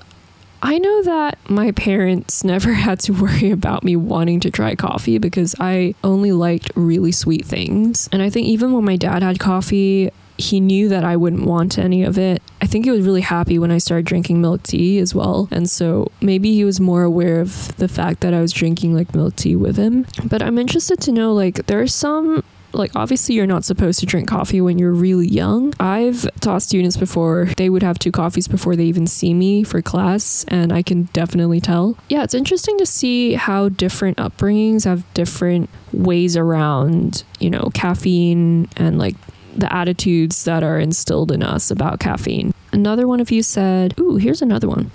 I 0.63 0.79
know 0.79 1.03
that 1.03 1.39
my 1.51 1.73
parents 1.73 2.43
never 2.53 2.73
had 2.73 3.01
to 3.01 3.13
worry 3.13 3.51
about 3.51 3.85
me 3.85 3.97
wanting 3.97 4.41
to 4.41 4.51
try 4.51 4.75
coffee 4.75 5.19
because 5.19 5.55
I 5.61 5.95
only 6.03 6.33
liked 6.33 6.71
really 6.75 7.13
sweet 7.13 7.45
things. 7.45 8.09
And 8.13 8.23
I 8.23 8.31
think 8.31 8.47
even 8.47 8.73
when 8.73 8.85
my 8.85 8.97
dad 8.97 9.23
had 9.23 9.39
coffee, 9.39 10.11
he 10.39 10.61
knew 10.61 10.89
that 10.89 11.05
I 11.05 11.17
wouldn't 11.17 11.45
want 11.45 11.79
any 11.79 12.03
of 12.03 12.19
it. 12.19 12.43
I 12.61 12.67
think 12.67 12.87
he 12.87 12.91
was 12.91 13.03
really 13.03 13.21
happy 13.21 13.59
when 13.59 13.71
I 13.71 13.79
started 13.79 14.07
drinking 14.07 14.41
milk 14.41 14.63
tea 14.63 14.99
as 14.99 15.15
well. 15.15 15.49
And 15.51 15.69
so 15.71 16.11
maybe 16.21 16.55
he 16.55 16.65
was 16.65 16.81
more 16.81 17.03
aware 17.03 17.41
of 17.41 17.77
the 17.77 17.87
fact 17.87 18.21
that 18.21 18.35
I 18.35 18.41
was 18.41 18.53
drinking 18.53 18.95
like 18.95 19.15
milk 19.15 19.37
tea 19.37 19.55
with 19.55 19.77
him. 19.77 20.07
But 20.25 20.43
I'm 20.43 20.59
interested 20.59 21.01
to 21.03 21.13
know 21.13 21.33
like 21.33 21.67
there 21.67 21.81
are 21.81 21.87
some 21.87 22.43
like 22.75 22.95
obviously 22.95 23.35
you're 23.35 23.47
not 23.47 23.65
supposed 23.65 24.01
to 24.01 24.07
drink 24.07 24.29
coffee 24.29 24.61
when 24.61 24.79
you're 24.79 24.93
really 24.93 25.29
young. 25.29 25.73
I've 25.81 26.29
taught 26.41 26.63
students 26.63 26.97
before 26.97 27.47
they 27.57 27.71
would 27.71 27.83
have 27.83 27.99
two 27.99 28.13
coffees 28.13 28.49
before 28.49 28.77
they 28.77 28.85
even 28.85 29.07
see 29.07 29.35
me 29.35 29.63
for 29.65 29.81
class 29.83 30.45
and 30.49 30.73
I 30.73 30.83
can 30.83 31.05
definitely 31.13 31.61
tell. 31.61 31.97
Yeah, 32.09 32.23
it's 32.23 32.35
interesting 32.35 32.79
to 32.79 32.87
see 32.87 33.35
how 33.35 33.69
different 33.69 34.19
upbringings 34.19 34.85
have 34.85 35.05
different 35.15 35.71
ways 35.93 36.37
around, 36.37 37.25
you 37.39 37.51
know, 37.51 37.71
caffeine 37.75 38.69
and 38.77 38.99
like 38.99 39.17
the 39.57 39.73
attitudes 39.73 40.45
that 40.45 40.63
are 40.63 40.79
instilled 40.79 41.31
in 41.31 41.43
us 41.43 41.71
about 41.71 42.01
caffeine. 42.01 42.53
Another 42.73 43.07
one 43.07 43.21
of 43.21 43.31
you 43.31 43.43
said, 43.43 43.95
Ooh, 44.01 44.17
here's 44.17 44.43
another 44.43 44.69
one. 44.69 44.91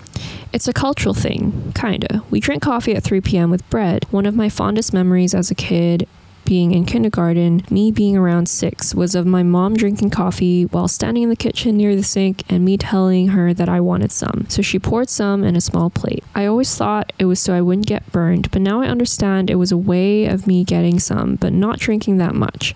It's 0.51 0.67
a 0.67 0.73
cultural 0.73 1.13
thing, 1.13 1.71
kinda. 1.75 2.23
We 2.29 2.39
drink 2.39 2.63
coffee 2.63 2.95
at 2.95 3.03
3 3.03 3.21
p.m. 3.21 3.51
with 3.51 3.67
bread. 3.69 4.05
One 4.11 4.25
of 4.25 4.35
my 4.35 4.49
fondest 4.49 4.93
memories 4.93 5.33
as 5.33 5.49
a 5.49 5.55
kid 5.55 6.07
being 6.49 6.71
in 6.71 6.83
kindergarten, 6.83 7.61
me 7.69 7.91
being 7.91 8.17
around 8.17 8.49
six, 8.49 8.95
was 8.95 9.13
of 9.13 9.23
my 9.23 9.43
mom 9.43 9.75
drinking 9.75 10.09
coffee 10.09 10.63
while 10.63 10.87
standing 10.87 11.21
in 11.21 11.29
the 11.29 11.35
kitchen 11.35 11.77
near 11.77 11.95
the 11.95 12.01
sink 12.01 12.41
and 12.49 12.65
me 12.65 12.75
telling 12.75 13.27
her 13.27 13.53
that 13.53 13.69
I 13.69 13.79
wanted 13.79 14.11
some. 14.11 14.47
So 14.49 14.63
she 14.63 14.79
poured 14.79 15.09
some 15.09 15.43
in 15.43 15.55
a 15.55 15.61
small 15.61 15.91
plate. 15.91 16.23
I 16.33 16.47
always 16.47 16.75
thought 16.75 17.13
it 17.19 17.25
was 17.25 17.39
so 17.39 17.53
I 17.53 17.61
wouldn't 17.61 17.85
get 17.85 18.11
burned, 18.11 18.49
but 18.49 18.63
now 18.63 18.81
I 18.81 18.87
understand 18.87 19.51
it 19.51 19.57
was 19.57 19.71
a 19.71 19.77
way 19.77 20.25
of 20.25 20.47
me 20.47 20.63
getting 20.63 20.99
some, 20.99 21.35
but 21.35 21.53
not 21.53 21.77
drinking 21.77 22.17
that 22.17 22.33
much. 22.33 22.73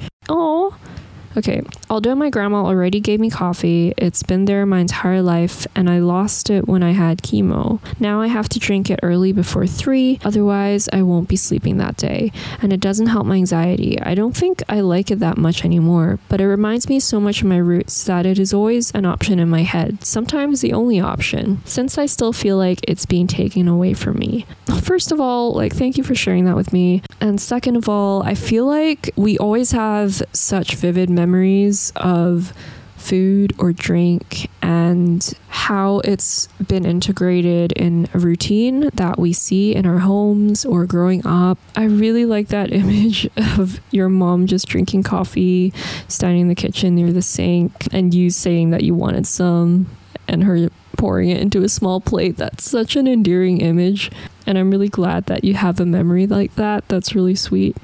Okay, 1.35 1.61
although 1.89 2.13
my 2.13 2.29
grandma 2.29 2.63
already 2.63 2.99
gave 2.99 3.19
me 3.19 3.29
coffee, 3.29 3.93
it's 3.97 4.21
been 4.21 4.45
there 4.45 4.65
my 4.67 4.79
entire 4.79 5.21
life 5.21 5.65
and 5.75 5.89
I 5.89 5.97
lost 5.97 6.51
it 6.51 6.67
when 6.67 6.83
I 6.83 6.91
had 6.91 7.23
chemo. 7.23 7.79
Now 7.99 8.21
I 8.21 8.27
have 8.27 8.47
to 8.49 8.59
drink 8.59 8.91
it 8.91 8.99
early 9.01 9.33
before 9.33 9.65
3, 9.65 10.19
otherwise, 10.23 10.87
I 10.93 11.01
won't 11.01 11.27
be 11.27 11.35
sleeping 11.35 11.77
that 11.77 11.97
day, 11.97 12.31
and 12.61 12.71
it 12.71 12.79
doesn't 12.79 13.07
help 13.07 13.25
my 13.25 13.35
anxiety. 13.35 13.99
I 13.99 14.13
don't 14.13 14.37
think 14.37 14.61
I 14.69 14.81
like 14.81 15.09
it 15.09 15.19
that 15.19 15.39
much 15.39 15.65
anymore, 15.65 16.19
but 16.29 16.39
it 16.39 16.47
reminds 16.47 16.87
me 16.87 16.99
so 16.99 17.19
much 17.19 17.41
of 17.41 17.47
my 17.47 17.57
roots 17.57 18.03
that 18.03 18.27
it 18.27 18.37
is 18.37 18.53
always 18.53 18.91
an 18.91 19.05
option 19.05 19.39
in 19.39 19.49
my 19.49 19.63
head, 19.63 20.05
sometimes 20.05 20.61
the 20.61 20.73
only 20.73 20.99
option, 20.99 21.61
since 21.65 21.97
I 21.97 22.05
still 22.05 22.33
feel 22.33 22.57
like 22.57 22.79
it's 22.87 23.07
being 23.07 23.25
taken 23.25 23.67
away 23.67 23.95
from 23.95 24.19
me. 24.19 24.45
First 24.83 25.11
of 25.11 25.19
all, 25.19 25.53
like, 25.53 25.73
thank 25.73 25.97
you 25.97 26.03
for 26.03 26.13
sharing 26.13 26.45
that 26.45 26.55
with 26.55 26.71
me. 26.73 27.01
And 27.19 27.41
second 27.41 27.75
of 27.75 27.89
all, 27.89 28.21
I 28.21 28.35
feel 28.35 28.67
like 28.67 29.09
we 29.15 29.37
always 29.39 29.71
have 29.71 30.21
such 30.31 30.75
vivid 30.75 31.09
memories 31.09 31.22
memories 31.25 31.93
of 31.95 32.51
food 32.97 33.53
or 33.57 33.71
drink 33.71 34.49
and 34.61 35.33
how 35.49 35.99
it's 35.99 36.47
been 36.67 36.85
integrated 36.85 37.71
in 37.73 38.07
a 38.13 38.19
routine 38.19 38.89
that 38.93 39.17
we 39.17 39.31
see 39.31 39.73
in 39.73 39.85
our 39.85 39.99
homes 39.99 40.65
or 40.65 40.85
growing 40.85 41.25
up. 41.25 41.57
I 41.75 41.85
really 41.85 42.25
like 42.25 42.49
that 42.49 42.71
image 42.81 43.29
of 43.57 43.79
your 43.91 44.09
mom 44.09 44.47
just 44.47 44.67
drinking 44.67 45.03
coffee, 45.03 45.73
standing 46.07 46.41
in 46.41 46.47
the 46.49 46.55
kitchen 46.55 46.95
near 46.95 47.13
the 47.13 47.21
sink, 47.21 47.71
and 47.93 48.13
you 48.13 48.29
saying 48.29 48.71
that 48.71 48.83
you 48.83 48.93
wanted 48.93 49.27
some, 49.27 49.87
and 50.27 50.43
her 50.43 50.69
pouring 50.97 51.29
it 51.29 51.41
into 51.41 51.63
a 51.63 51.69
small 51.69 52.01
plate. 52.01 52.37
That's 52.37 52.69
such 52.69 52.95
an 52.95 53.07
endearing 53.07 53.61
image. 53.61 54.11
And 54.45 54.57
I'm 54.57 54.71
really 54.71 54.89
glad 54.89 55.25
that 55.25 55.43
you 55.43 55.53
have 55.53 55.79
a 55.79 55.85
memory 55.85 56.27
like 56.27 56.55
that. 56.55 56.87
That's 56.87 57.15
really 57.15 57.35
sweet. 57.35 57.75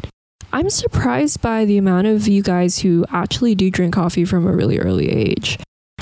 I'm 0.51 0.69
surprised 0.69 1.41
by 1.41 1.65
the 1.65 1.77
amount 1.77 2.07
of 2.07 2.27
you 2.27 2.41
guys 2.41 2.79
who 2.79 3.05
actually 3.11 3.53
do 3.53 3.69
drink 3.69 3.93
coffee 3.93 4.25
from 4.25 4.47
a 4.47 4.51
really 4.51 4.79
early 4.79 5.09
age. 5.09 5.59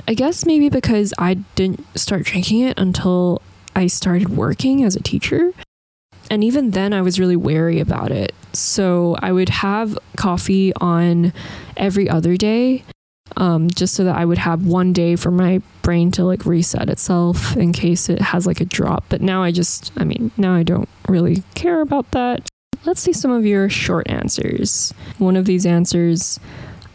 I 0.07 0.13
guess 0.13 0.45
maybe 0.45 0.69
because 0.69 1.13
I 1.17 1.36
didn't 1.55 1.86
start 1.97 2.23
drinking 2.23 2.62
it 2.62 2.79
until 2.79 3.41
I 3.75 3.88
started 3.88 4.29
working 4.29 4.83
as 4.83 4.95
a 4.95 5.01
teacher. 5.01 5.51
And 6.31 6.43
even 6.43 6.71
then, 6.71 6.93
I 6.93 7.01
was 7.01 7.19
really 7.19 7.36
wary 7.36 7.79
about 7.79 8.12
it. 8.12 8.33
So 8.53 9.15
I 9.19 9.31
would 9.31 9.49
have 9.49 9.97
coffee 10.15 10.73
on 10.75 11.33
every 11.75 12.10
other 12.10 12.38
day, 12.38 12.83
um, 13.36 13.69
just 13.69 13.93
so 13.93 14.05
that 14.05 14.15
I 14.15 14.25
would 14.25 14.38
have 14.38 14.65
one 14.65 14.93
day 14.93 15.15
for 15.15 15.31
my 15.31 15.62
brain 15.81 16.12
to 16.12 16.23
like 16.23 16.45
reset 16.45 16.89
itself 16.89 17.55
in 17.57 17.73
case 17.73 18.10
it 18.10 18.19
has 18.19 18.47
like 18.47 18.62
a 18.62 18.65
drop. 18.65 19.05
But 19.10 19.21
now 19.21 19.43
I 19.43 19.51
just, 19.51 19.91
I 19.97 20.05
mean, 20.05 20.31
now 20.38 20.53
I 20.55 20.63
don't 20.63 20.89
really 21.07 21.43
care 21.53 21.81
about 21.81 22.12
that. 22.12 22.46
Let's 22.85 23.01
see 23.01 23.13
some 23.13 23.31
of 23.31 23.45
your 23.45 23.69
short 23.69 24.09
answers. 24.09 24.93
One 25.17 25.35
of 25.35 25.45
these 25.45 25.65
answers 25.65 26.39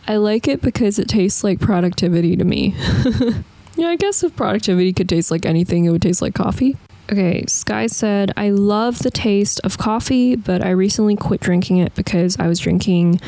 I 0.07 0.17
like 0.17 0.49
it 0.49 0.61
because 0.61 0.99
it 0.99 1.09
tastes 1.09 1.45
like 1.45 1.61
productivity 1.61 2.37
to 2.37 2.45
me. 2.45 2.75
yeah, 3.77 3.89
I 3.89 3.97
guess 3.97 4.23
if 4.23 4.35
productivity 4.35 4.93
could 4.93 5.09
taste 5.09 5.31
like 5.31 5.47
anything, 5.47 5.85
it 5.85 5.91
would 5.91 6.03
taste 6.03 6.21
like 6.21 6.35
coffee. 6.35 6.77
Okay, 7.11 7.45
Sky 7.47 7.87
said, 7.89 8.33
I 8.37 8.51
love 8.51 9.01
the 9.01 9.11
taste 9.11 9.61
of 9.65 9.77
coffee, 9.77 10.35
but 10.35 10.65
I 10.65 10.71
recently 10.71 11.15
quit 11.15 11.41
drinking 11.41 11.79
it 11.79 11.95
because 11.95 12.39
I 12.39 12.47
was 12.47 12.59
drinking 12.59 13.21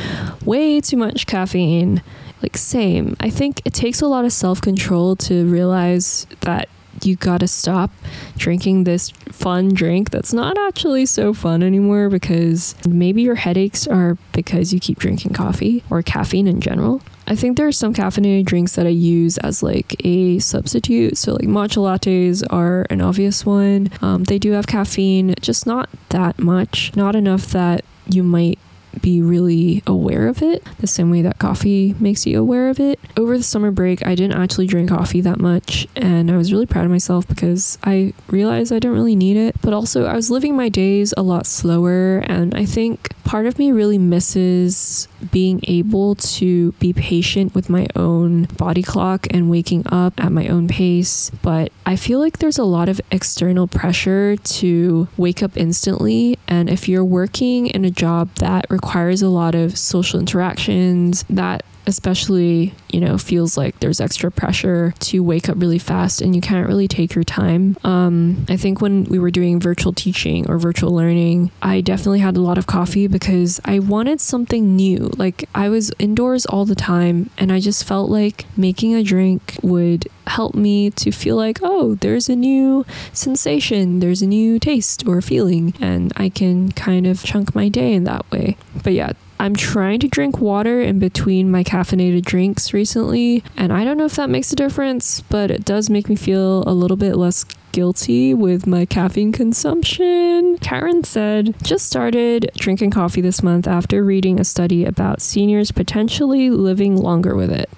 way 0.44 0.80
too 0.80 0.96
much 0.96 1.26
caffeine. 1.26 2.02
Like, 2.42 2.56
same. 2.56 3.16
I 3.20 3.30
think 3.30 3.62
it 3.64 3.74
takes 3.74 4.00
a 4.00 4.06
lot 4.06 4.24
of 4.24 4.32
self 4.32 4.60
control 4.60 5.16
to 5.16 5.46
realize 5.46 6.26
that 6.40 6.68
you 7.02 7.16
gotta 7.16 7.48
stop 7.48 7.90
drinking 8.36 8.84
this 8.84 9.10
fun 9.30 9.72
drink 9.74 10.10
that's 10.10 10.32
not 10.32 10.56
actually 10.58 11.06
so 11.06 11.34
fun 11.34 11.62
anymore 11.62 12.08
because 12.08 12.74
maybe 12.86 13.22
your 13.22 13.34
headaches 13.34 13.86
are 13.86 14.16
because 14.32 14.72
you 14.72 14.80
keep 14.80 14.98
drinking 14.98 15.32
coffee 15.32 15.82
or 15.90 16.02
caffeine 16.02 16.46
in 16.46 16.60
general. 16.60 17.02
I 17.26 17.34
think 17.36 17.56
there 17.56 17.66
are 17.66 17.72
some 17.72 17.94
caffeinated 17.94 18.44
drinks 18.44 18.74
that 18.76 18.86
I 18.86 18.90
use 18.90 19.38
as 19.38 19.62
like 19.62 19.96
a 20.04 20.38
substitute. 20.40 21.16
So, 21.16 21.32
like 21.32 21.48
matcha 21.48 21.78
lattes 21.78 22.44
are 22.50 22.86
an 22.90 23.00
obvious 23.00 23.46
one. 23.46 23.90
Um, 24.02 24.24
they 24.24 24.38
do 24.38 24.52
have 24.52 24.66
caffeine, 24.66 25.34
just 25.40 25.66
not 25.66 25.88
that 26.10 26.38
much, 26.38 26.94
not 26.94 27.16
enough 27.16 27.46
that 27.46 27.84
you 28.08 28.22
might 28.22 28.58
be 29.00 29.22
really 29.22 29.82
aware 29.86 30.28
of 30.28 30.42
it 30.42 30.64
the 30.78 30.86
same 30.86 31.10
way 31.10 31.22
that 31.22 31.38
coffee 31.38 31.94
makes 31.98 32.26
you 32.26 32.38
aware 32.38 32.68
of 32.68 32.80
it. 32.80 32.98
Over 33.16 33.36
the 33.36 33.44
summer 33.44 33.70
break, 33.70 34.06
I 34.06 34.14
didn't 34.14 34.40
actually 34.40 34.66
drink 34.66 34.90
coffee 34.90 35.20
that 35.22 35.40
much, 35.40 35.86
and 35.96 36.30
I 36.30 36.36
was 36.36 36.52
really 36.52 36.66
proud 36.66 36.84
of 36.84 36.90
myself 36.90 37.26
because 37.26 37.78
I 37.82 38.12
realized 38.28 38.72
I 38.72 38.78
don't 38.78 38.92
really 38.92 39.16
need 39.16 39.36
it. 39.36 39.56
But 39.62 39.72
also, 39.72 40.04
I 40.04 40.14
was 40.14 40.30
living 40.30 40.56
my 40.56 40.68
days 40.68 41.14
a 41.16 41.22
lot 41.22 41.46
slower, 41.46 42.18
and 42.26 42.54
I 42.54 42.64
think 42.64 43.13
part 43.24 43.46
of 43.46 43.58
me 43.58 43.72
really 43.72 43.98
misses 43.98 45.08
being 45.32 45.60
able 45.64 46.14
to 46.14 46.72
be 46.72 46.92
patient 46.92 47.54
with 47.54 47.68
my 47.68 47.86
own 47.96 48.44
body 48.56 48.82
clock 48.82 49.26
and 49.30 49.50
waking 49.50 49.82
up 49.86 50.22
at 50.22 50.30
my 50.30 50.46
own 50.48 50.68
pace. 50.68 51.30
But 51.42 51.72
I 51.86 51.96
feel 51.96 52.20
like 52.20 52.38
there's 52.38 52.58
a 52.58 52.64
lot 52.64 52.88
of 52.88 53.00
external 53.10 53.66
pressure 53.66 54.36
to 54.36 55.08
wake 55.16 55.42
up 55.42 55.56
instantly. 55.56 56.38
And 56.46 56.68
if 56.68 56.88
you're 56.88 57.04
working 57.04 57.66
in 57.66 57.84
a 57.84 57.90
job 57.90 58.34
that 58.36 58.66
requires 58.70 59.22
a 59.22 59.28
lot 59.28 59.54
of 59.54 59.78
social 59.78 60.20
interactions, 60.20 61.24
that 61.30 61.64
especially, 61.86 62.74
you 62.90 63.00
know, 63.00 63.18
feels 63.18 63.56
like 63.56 63.78
there's 63.80 64.00
extra 64.00 64.30
pressure 64.30 64.94
to 65.00 65.20
wake 65.20 65.48
up 65.48 65.56
really 65.58 65.78
fast 65.78 66.20
and 66.20 66.34
you 66.34 66.40
can't 66.40 66.68
really 66.68 66.88
take 66.88 67.14
your 67.14 67.24
time. 67.24 67.76
Um, 67.84 68.46
I 68.48 68.56
think 68.56 68.80
when 68.80 69.04
we 69.04 69.18
were 69.18 69.30
doing 69.30 69.60
virtual 69.60 69.92
teaching 69.92 70.48
or 70.48 70.58
virtual 70.58 70.92
learning, 70.92 71.50
I 71.62 71.80
definitely 71.80 72.20
had 72.20 72.36
a 72.36 72.40
lot 72.40 72.58
of 72.58 72.66
coffee 72.66 73.06
because 73.06 73.60
I 73.64 73.78
wanted 73.78 74.20
something 74.20 74.76
new. 74.76 75.10
Like 75.16 75.48
I 75.54 75.68
was 75.68 75.92
indoors 75.98 76.46
all 76.46 76.64
the 76.64 76.74
time 76.74 77.30
and 77.38 77.52
I 77.52 77.60
just 77.60 77.84
felt 77.84 78.10
like 78.10 78.46
making 78.56 78.94
a 78.94 79.02
drink 79.02 79.58
would 79.62 80.08
help 80.26 80.54
me 80.54 80.90
to 80.90 81.10
feel 81.10 81.36
like, 81.36 81.58
oh, 81.62 81.94
there's 81.96 82.28
a 82.28 82.36
new 82.36 82.84
sensation, 83.12 84.00
there's 84.00 84.22
a 84.22 84.26
new 84.26 84.58
taste 84.58 85.06
or 85.06 85.20
feeling, 85.20 85.74
and 85.80 86.12
I 86.16 86.28
can 86.28 86.72
kind 86.72 87.06
of 87.06 87.22
chunk 87.22 87.54
my 87.54 87.68
day 87.68 87.92
in 87.92 88.04
that 88.04 88.30
way. 88.30 88.56
But 88.82 88.94
yeah, 88.94 89.12
I'm 89.44 89.54
trying 89.54 90.00
to 90.00 90.08
drink 90.08 90.38
water 90.38 90.80
in 90.80 90.98
between 90.98 91.50
my 91.50 91.62
caffeinated 91.62 92.24
drinks 92.24 92.72
recently, 92.72 93.44
and 93.58 93.74
I 93.74 93.84
don't 93.84 93.98
know 93.98 94.06
if 94.06 94.16
that 94.16 94.30
makes 94.30 94.50
a 94.54 94.56
difference, 94.56 95.20
but 95.20 95.50
it 95.50 95.66
does 95.66 95.90
make 95.90 96.08
me 96.08 96.16
feel 96.16 96.64
a 96.66 96.72
little 96.72 96.96
bit 96.96 97.14
less 97.14 97.44
guilty 97.70 98.32
with 98.32 98.66
my 98.66 98.86
caffeine 98.86 99.32
consumption. 99.32 100.56
Karen 100.62 101.04
said, 101.04 101.54
just 101.62 101.84
started 101.84 102.50
drinking 102.54 102.92
coffee 102.92 103.20
this 103.20 103.42
month 103.42 103.66
after 103.68 104.02
reading 104.02 104.40
a 104.40 104.44
study 104.44 104.82
about 104.86 105.20
seniors 105.20 105.70
potentially 105.70 106.48
living 106.48 106.96
longer 106.96 107.36
with 107.36 107.50
it. 107.50 107.68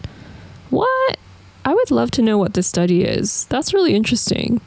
What? 0.71 1.19
I 1.65 1.75
would 1.75 1.91
love 1.91 2.13
to 2.13 2.23
know 2.23 2.39
what 2.39 2.55
this 2.55 2.69
study 2.69 3.03
is. 3.03 3.45
That's 3.47 3.75
really 3.75 3.97
interesting. 3.97 4.61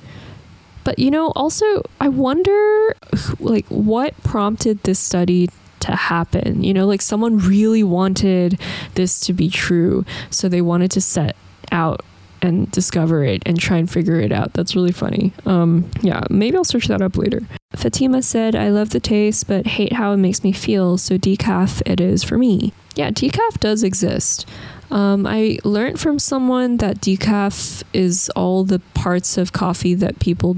But 0.83 0.99
you 0.99 1.11
know, 1.11 1.31
also 1.33 1.83
I 2.01 2.09
wonder 2.09 2.97
like 3.39 3.65
what 3.67 4.21
prompted 4.23 4.83
this 4.83 4.99
study 4.99 5.47
to 5.81 5.95
happen. 5.95 6.63
You 6.63 6.73
know, 6.73 6.85
like 6.85 7.01
someone 7.01 7.37
really 7.37 7.83
wanted 7.83 8.59
this 8.95 9.19
to 9.21 9.33
be 9.33 9.49
true. 9.49 10.05
So 10.29 10.49
they 10.49 10.61
wanted 10.61 10.91
to 10.91 11.01
set 11.01 11.35
out 11.71 12.01
and 12.41 12.71
discover 12.71 13.23
it 13.23 13.43
and 13.45 13.59
try 13.59 13.77
and 13.77 13.89
figure 13.89 14.19
it 14.19 14.31
out. 14.31 14.53
That's 14.53 14.75
really 14.75 14.91
funny. 14.91 15.33
Um, 15.45 15.89
yeah, 16.01 16.23
maybe 16.29 16.57
I'll 16.57 16.63
search 16.63 16.87
that 16.87 17.01
up 17.01 17.17
later. 17.17 17.41
Fatima 17.75 18.21
said, 18.21 18.55
I 18.55 18.69
love 18.69 18.89
the 18.91 18.99
taste, 18.99 19.47
but 19.47 19.67
hate 19.67 19.93
how 19.93 20.13
it 20.13 20.17
makes 20.17 20.43
me 20.43 20.51
feel, 20.51 20.97
so 20.97 21.17
decaf 21.17 21.81
it 21.85 21.99
is 21.99 22.23
for 22.23 22.37
me. 22.37 22.73
Yeah, 22.95 23.11
decaf 23.11 23.59
does 23.59 23.83
exist. 23.83 24.47
Um, 24.91 25.27
I 25.27 25.59
learned 25.63 25.99
from 25.99 26.17
someone 26.17 26.77
that 26.77 26.99
decaf 26.99 27.83
is 27.93 28.29
all 28.35 28.63
the 28.63 28.79
parts 28.93 29.37
of 29.37 29.53
coffee 29.53 29.93
that 29.95 30.19
people 30.19 30.57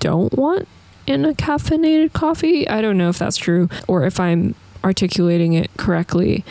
don't 0.00 0.32
want 0.32 0.66
in 1.08 1.24
a 1.24 1.32
caffeinated 1.32 2.12
coffee. 2.12 2.68
I 2.68 2.82
don't 2.82 2.98
know 2.98 3.08
if 3.08 3.18
that's 3.18 3.36
true 3.36 3.68
or 3.86 4.04
if 4.04 4.20
I'm 4.20 4.54
articulating 4.84 5.54
it 5.54 5.70
correctly, 5.76 6.44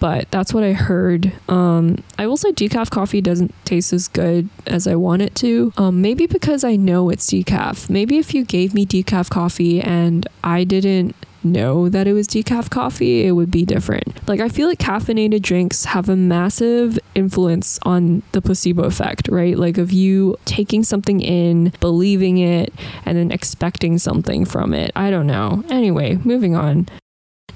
but 0.00 0.30
that's 0.30 0.52
what 0.52 0.64
I 0.64 0.72
heard. 0.72 1.32
Um, 1.48 2.02
I 2.18 2.26
will 2.26 2.36
say 2.36 2.50
decaf 2.52 2.90
coffee 2.90 3.20
doesn't 3.20 3.54
taste 3.64 3.92
as 3.92 4.08
good 4.08 4.48
as 4.66 4.86
I 4.86 4.96
want 4.96 5.22
it 5.22 5.34
to. 5.36 5.72
Um, 5.76 6.02
maybe 6.02 6.26
because 6.26 6.64
I 6.64 6.76
know 6.76 7.10
it's 7.10 7.26
decaf. 7.26 7.88
Maybe 7.88 8.18
if 8.18 8.34
you 8.34 8.44
gave 8.44 8.74
me 8.74 8.84
decaf 8.84 9.30
coffee 9.30 9.80
and 9.80 10.26
I 10.42 10.64
didn't 10.64 11.14
know 11.42 11.88
that 11.88 12.06
it 12.06 12.12
was 12.12 12.26
decaf 12.26 12.70
coffee, 12.70 13.26
it 13.26 13.32
would 13.32 13.50
be 13.50 13.64
different. 13.64 14.26
Like, 14.28 14.40
I 14.40 14.48
feel 14.48 14.68
like 14.68 14.78
caffeinated 14.78 15.42
drinks 15.42 15.86
have 15.86 16.08
a 16.08 16.16
massive 16.16 16.98
influence 17.14 17.78
on 17.82 18.22
the 18.32 18.42
placebo 18.42 18.84
effect, 18.84 19.28
right? 19.28 19.56
Like, 19.56 19.78
of 19.78 19.92
you 19.92 20.36
taking 20.44 20.84
something 20.84 21.20
in, 21.20 21.72
believing 21.80 22.38
it, 22.38 22.72
and 23.04 23.16
then 23.16 23.30
expecting 23.30 23.98
something 23.98 24.44
from 24.44 24.74
it. 24.74 24.92
I 24.94 25.10
don't 25.10 25.26
know. 25.26 25.64
Anyway, 25.68 26.16
moving 26.24 26.54
on. 26.54 26.88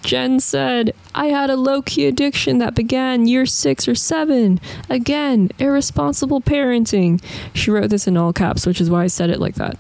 Jen 0.03 0.39
said, 0.39 0.95
I 1.15 1.27
had 1.27 1.49
a 1.49 1.57
low 1.57 1.81
key 1.81 2.07
addiction 2.07 2.59
that 2.59 2.75
began 2.75 3.27
year 3.27 3.47
six 3.47 3.89
or 3.89 3.95
seven. 3.95 4.61
Again, 4.91 5.51
irresponsible 5.59 6.43
parenting. 6.43 7.23
She 7.55 7.71
wrote 7.71 7.89
this 7.89 8.07
in 8.07 8.19
all 8.19 8.35
caps, 8.35 8.67
which 8.67 8.83
is 8.83 8.91
why 8.91 9.05
I 9.05 9.07
said 9.07 9.31
it 9.31 9.41
like 9.41 9.55
that. 9.55 9.79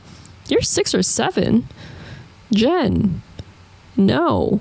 You're 0.48 0.62
six 0.62 0.94
or 0.94 1.02
seven? 1.02 1.68
Jen, 2.52 3.22
no. 3.96 4.60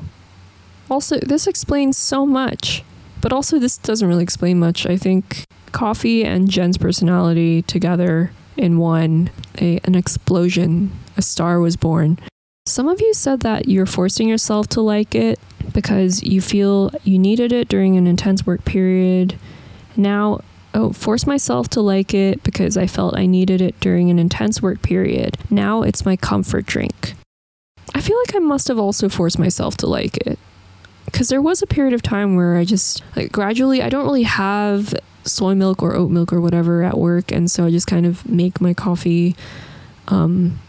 Also, 0.89 1.17
this 1.19 1.47
explains 1.47 1.97
so 1.97 2.25
much, 2.25 2.83
but 3.21 3.31
also 3.31 3.57
this 3.57 3.77
doesn't 3.77 4.07
really 4.07 4.23
explain 4.23 4.59
much. 4.59 4.85
I 4.85 4.97
think 4.97 5.45
coffee 5.71 6.23
and 6.23 6.49
Jen's 6.49 6.77
personality 6.77 7.61
together 7.63 8.31
in 8.57 8.77
one, 8.77 9.31
a, 9.59 9.79
an 9.83 9.95
explosion, 9.95 10.91
a 11.17 11.21
star 11.21 11.59
was 11.59 11.75
born. 11.75 12.19
Some 12.65 12.87
of 12.87 13.01
you 13.01 13.13
said 13.13 13.41
that 13.41 13.67
you're 13.67 13.85
forcing 13.85 14.29
yourself 14.29 14.67
to 14.69 14.81
like 14.81 15.15
it 15.15 15.39
because 15.73 16.23
you 16.23 16.41
feel 16.41 16.91
you 17.03 17.19
needed 17.19 17.51
it 17.51 17.67
during 17.67 17.97
an 17.97 18.07
intense 18.07 18.45
work 18.45 18.63
period. 18.63 19.37
Now, 19.97 20.41
oh, 20.73 20.93
force 20.93 21.25
myself 21.25 21.69
to 21.69 21.81
like 21.81 22.13
it 22.13 22.41
because 22.43 22.77
I 22.77 22.87
felt 22.87 23.17
I 23.17 23.25
needed 23.25 23.61
it 23.61 23.79
during 23.79 24.09
an 24.09 24.19
intense 24.19 24.61
work 24.61 24.81
period. 24.81 25.37
Now 25.49 25.81
it's 25.81 26.05
my 26.05 26.15
comfort 26.15 26.65
drink. 26.65 27.15
I 27.93 28.01
feel 28.01 28.17
like 28.25 28.35
I 28.35 28.39
must 28.39 28.67
have 28.67 28.79
also 28.79 29.09
forced 29.09 29.39
myself 29.39 29.77
to 29.77 29.87
like 29.87 30.17
it. 30.17 30.39
Because 31.05 31.29
there 31.29 31.41
was 31.41 31.61
a 31.61 31.67
period 31.67 31.93
of 31.93 32.01
time 32.01 32.35
where 32.35 32.57
I 32.57 32.65
just, 32.65 33.03
like, 33.15 33.31
gradually, 33.31 33.81
I 33.81 33.89
don't 33.89 34.05
really 34.05 34.23
have 34.23 34.93
soy 35.25 35.53
milk 35.53 35.83
or 35.83 35.95
oat 35.95 36.09
milk 36.09 36.33
or 36.33 36.41
whatever 36.41 36.83
at 36.83 36.97
work. 36.97 37.31
And 37.31 37.51
so 37.51 37.65
I 37.65 37.69
just 37.69 37.87
kind 37.87 38.05
of 38.05 38.27
make 38.27 38.59
my 38.59 38.73
coffee 38.73 39.35
um, 40.07 40.59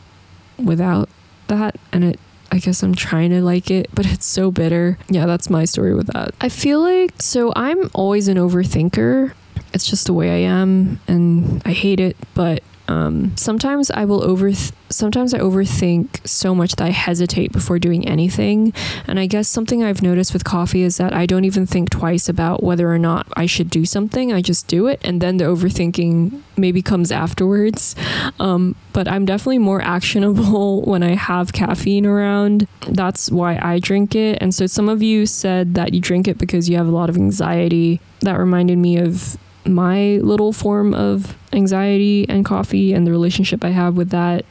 without 0.62 1.08
that. 1.46 1.76
And 1.92 2.04
it, 2.04 2.20
I 2.52 2.58
guess 2.58 2.82
I'm 2.82 2.94
trying 2.94 3.30
to 3.30 3.42
like 3.42 3.70
it, 3.70 3.88
but 3.94 4.06
it's 4.06 4.26
so 4.26 4.50
bitter. 4.50 4.98
Yeah, 5.08 5.26
that's 5.26 5.48
my 5.48 5.64
story 5.64 5.94
with 5.94 6.08
that. 6.08 6.34
I 6.40 6.48
feel 6.48 6.80
like, 6.80 7.22
so 7.22 7.52
I'm 7.56 7.90
always 7.94 8.28
an 8.28 8.36
overthinker. 8.36 9.32
It's 9.72 9.86
just 9.86 10.06
the 10.06 10.12
way 10.12 10.30
I 10.30 10.48
am, 10.48 11.00
and 11.08 11.62
I 11.64 11.72
hate 11.72 11.98
it, 11.98 12.16
but 12.34 12.62
um, 12.86 13.36
sometimes 13.36 13.90
I 13.90 14.04
will 14.04 14.22
over. 14.22 14.52
Sometimes 14.90 15.32
I 15.32 15.38
overthink 15.38 16.26
so 16.26 16.54
much 16.54 16.76
that 16.76 16.84
I 16.84 16.90
hesitate 16.90 17.50
before 17.50 17.78
doing 17.78 18.06
anything. 18.06 18.72
And 19.06 19.18
I 19.18 19.26
guess 19.26 19.48
something 19.48 19.82
I've 19.82 20.02
noticed 20.02 20.32
with 20.32 20.44
coffee 20.44 20.82
is 20.82 20.98
that 20.98 21.14
I 21.14 21.26
don't 21.26 21.44
even 21.44 21.66
think 21.66 21.90
twice 21.90 22.28
about 22.28 22.62
whether 22.62 22.92
or 22.92 22.98
not 22.98 23.26
I 23.36 23.46
should 23.46 23.70
do 23.70 23.84
something. 23.86 24.32
I 24.32 24.42
just 24.42 24.68
do 24.68 24.86
it, 24.86 25.00
and 25.02 25.20
then 25.20 25.38
the 25.38 25.44
overthinking 25.44 26.42
maybe 26.56 26.82
comes 26.82 27.10
afterwards. 27.10 27.96
Um, 28.38 28.76
but 28.92 29.08
I'm 29.08 29.24
definitely 29.24 29.58
more 29.58 29.80
actionable 29.80 30.82
when 30.86 31.02
I 31.02 31.14
have 31.14 31.52
caffeine 31.52 32.06
around. 32.06 32.68
That's 32.88 33.30
why 33.30 33.58
I 33.60 33.78
drink 33.78 34.14
it. 34.14 34.38
And 34.40 34.54
so 34.54 34.66
some 34.66 34.88
of 34.88 35.02
you 35.02 35.26
said 35.26 35.74
that 35.74 35.94
you 35.94 36.00
drink 36.00 36.28
it 36.28 36.36
because 36.38 36.68
you 36.68 36.76
have 36.76 36.86
a 36.86 36.92
lot 36.92 37.08
of 37.08 37.16
anxiety. 37.16 38.00
That 38.20 38.38
reminded 38.38 38.78
me 38.78 38.98
of 38.98 39.38
my 39.66 40.18
little 40.22 40.52
form 40.52 40.94
of 40.94 41.36
anxiety 41.52 42.28
and 42.28 42.44
coffee 42.44 42.92
and 42.92 43.06
the 43.06 43.10
relationship 43.10 43.64
I 43.64 43.70
have 43.70 43.96
with 43.96 44.10
that. 44.10 44.44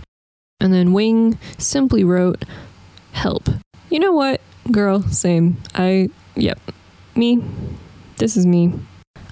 And 0.60 0.73
then 0.73 0.93
Wing 0.93 1.38
simply 1.58 2.04
wrote, 2.04 2.45
Help. 3.12 3.49
You 3.89 3.99
know 3.99 4.13
what, 4.13 4.41
girl? 4.71 5.02
Same. 5.04 5.58
I, 5.76 6.10
yep. 6.36 6.60
Me. 7.15 7.43
This 8.17 8.38
is 8.38 8.45
me. 8.45 8.73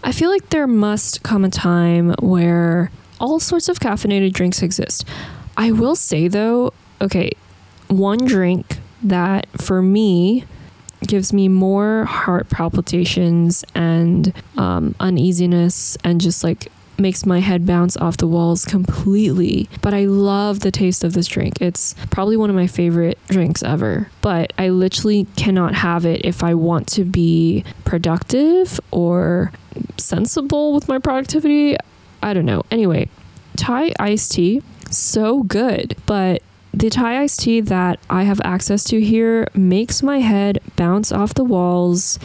I 0.04 0.12
feel 0.12 0.30
like 0.30 0.50
there 0.50 0.67
must 0.67 1.24
come 1.24 1.46
a 1.46 1.50
time 1.50 2.13
where 2.20 2.91
all 3.20 3.39
sorts 3.39 3.70
of 3.70 3.80
caffeinated 3.80 4.34
drinks 4.34 4.62
exist. 4.62 5.06
I 5.56 5.72
will 5.72 5.96
say 5.96 6.28
though, 6.28 6.74
okay, 7.00 7.32
one 7.88 8.26
drink 8.26 8.80
that 9.04 9.48
for 9.60 9.82
me 9.82 10.46
gives 11.05 11.33
me 11.33 11.47
more 11.47 12.05
heart 12.05 12.49
palpitations 12.49 13.63
and 13.75 14.33
um, 14.57 14.95
uneasiness 14.99 15.97
and 16.03 16.21
just 16.21 16.43
like 16.43 16.71
makes 17.01 17.25
my 17.25 17.39
head 17.39 17.65
bounce 17.65 17.97
off 17.97 18.17
the 18.17 18.27
walls 18.27 18.63
completely. 18.63 19.67
But 19.81 19.93
I 19.93 20.05
love 20.05 20.59
the 20.59 20.71
taste 20.71 21.03
of 21.03 21.13
this 21.13 21.27
drink. 21.27 21.59
It's 21.59 21.95
probably 22.11 22.37
one 22.37 22.49
of 22.49 22.55
my 22.55 22.67
favorite 22.67 23.17
drinks 23.27 23.63
ever. 23.63 24.09
But 24.21 24.53
I 24.57 24.69
literally 24.69 25.25
cannot 25.35 25.73
have 25.75 26.05
it 26.05 26.21
if 26.23 26.43
I 26.43 26.53
want 26.53 26.87
to 26.89 27.03
be 27.03 27.65
productive 27.85 28.79
or 28.91 29.51
sensible 29.97 30.73
with 30.73 30.87
my 30.87 30.99
productivity. 30.99 31.75
I 32.21 32.33
don't 32.33 32.45
know. 32.45 32.63
Anyway, 32.69 33.09
Thai 33.57 33.93
iced 33.99 34.33
tea, 34.33 34.61
so 34.89 35.43
good. 35.43 35.95
But 36.05 36.43
the 36.73 36.89
Thai 36.89 37.21
iced 37.21 37.41
tea 37.41 37.62
that 37.62 37.99
I 38.10 38.23
have 38.23 38.41
access 38.43 38.84
to 38.86 39.01
here 39.01 39.47
makes 39.53 40.01
my 40.01 40.19
head 40.19 40.60
bounce 40.75 41.12
off 41.12 41.34
the 41.34 41.43
walls. 41.43 42.17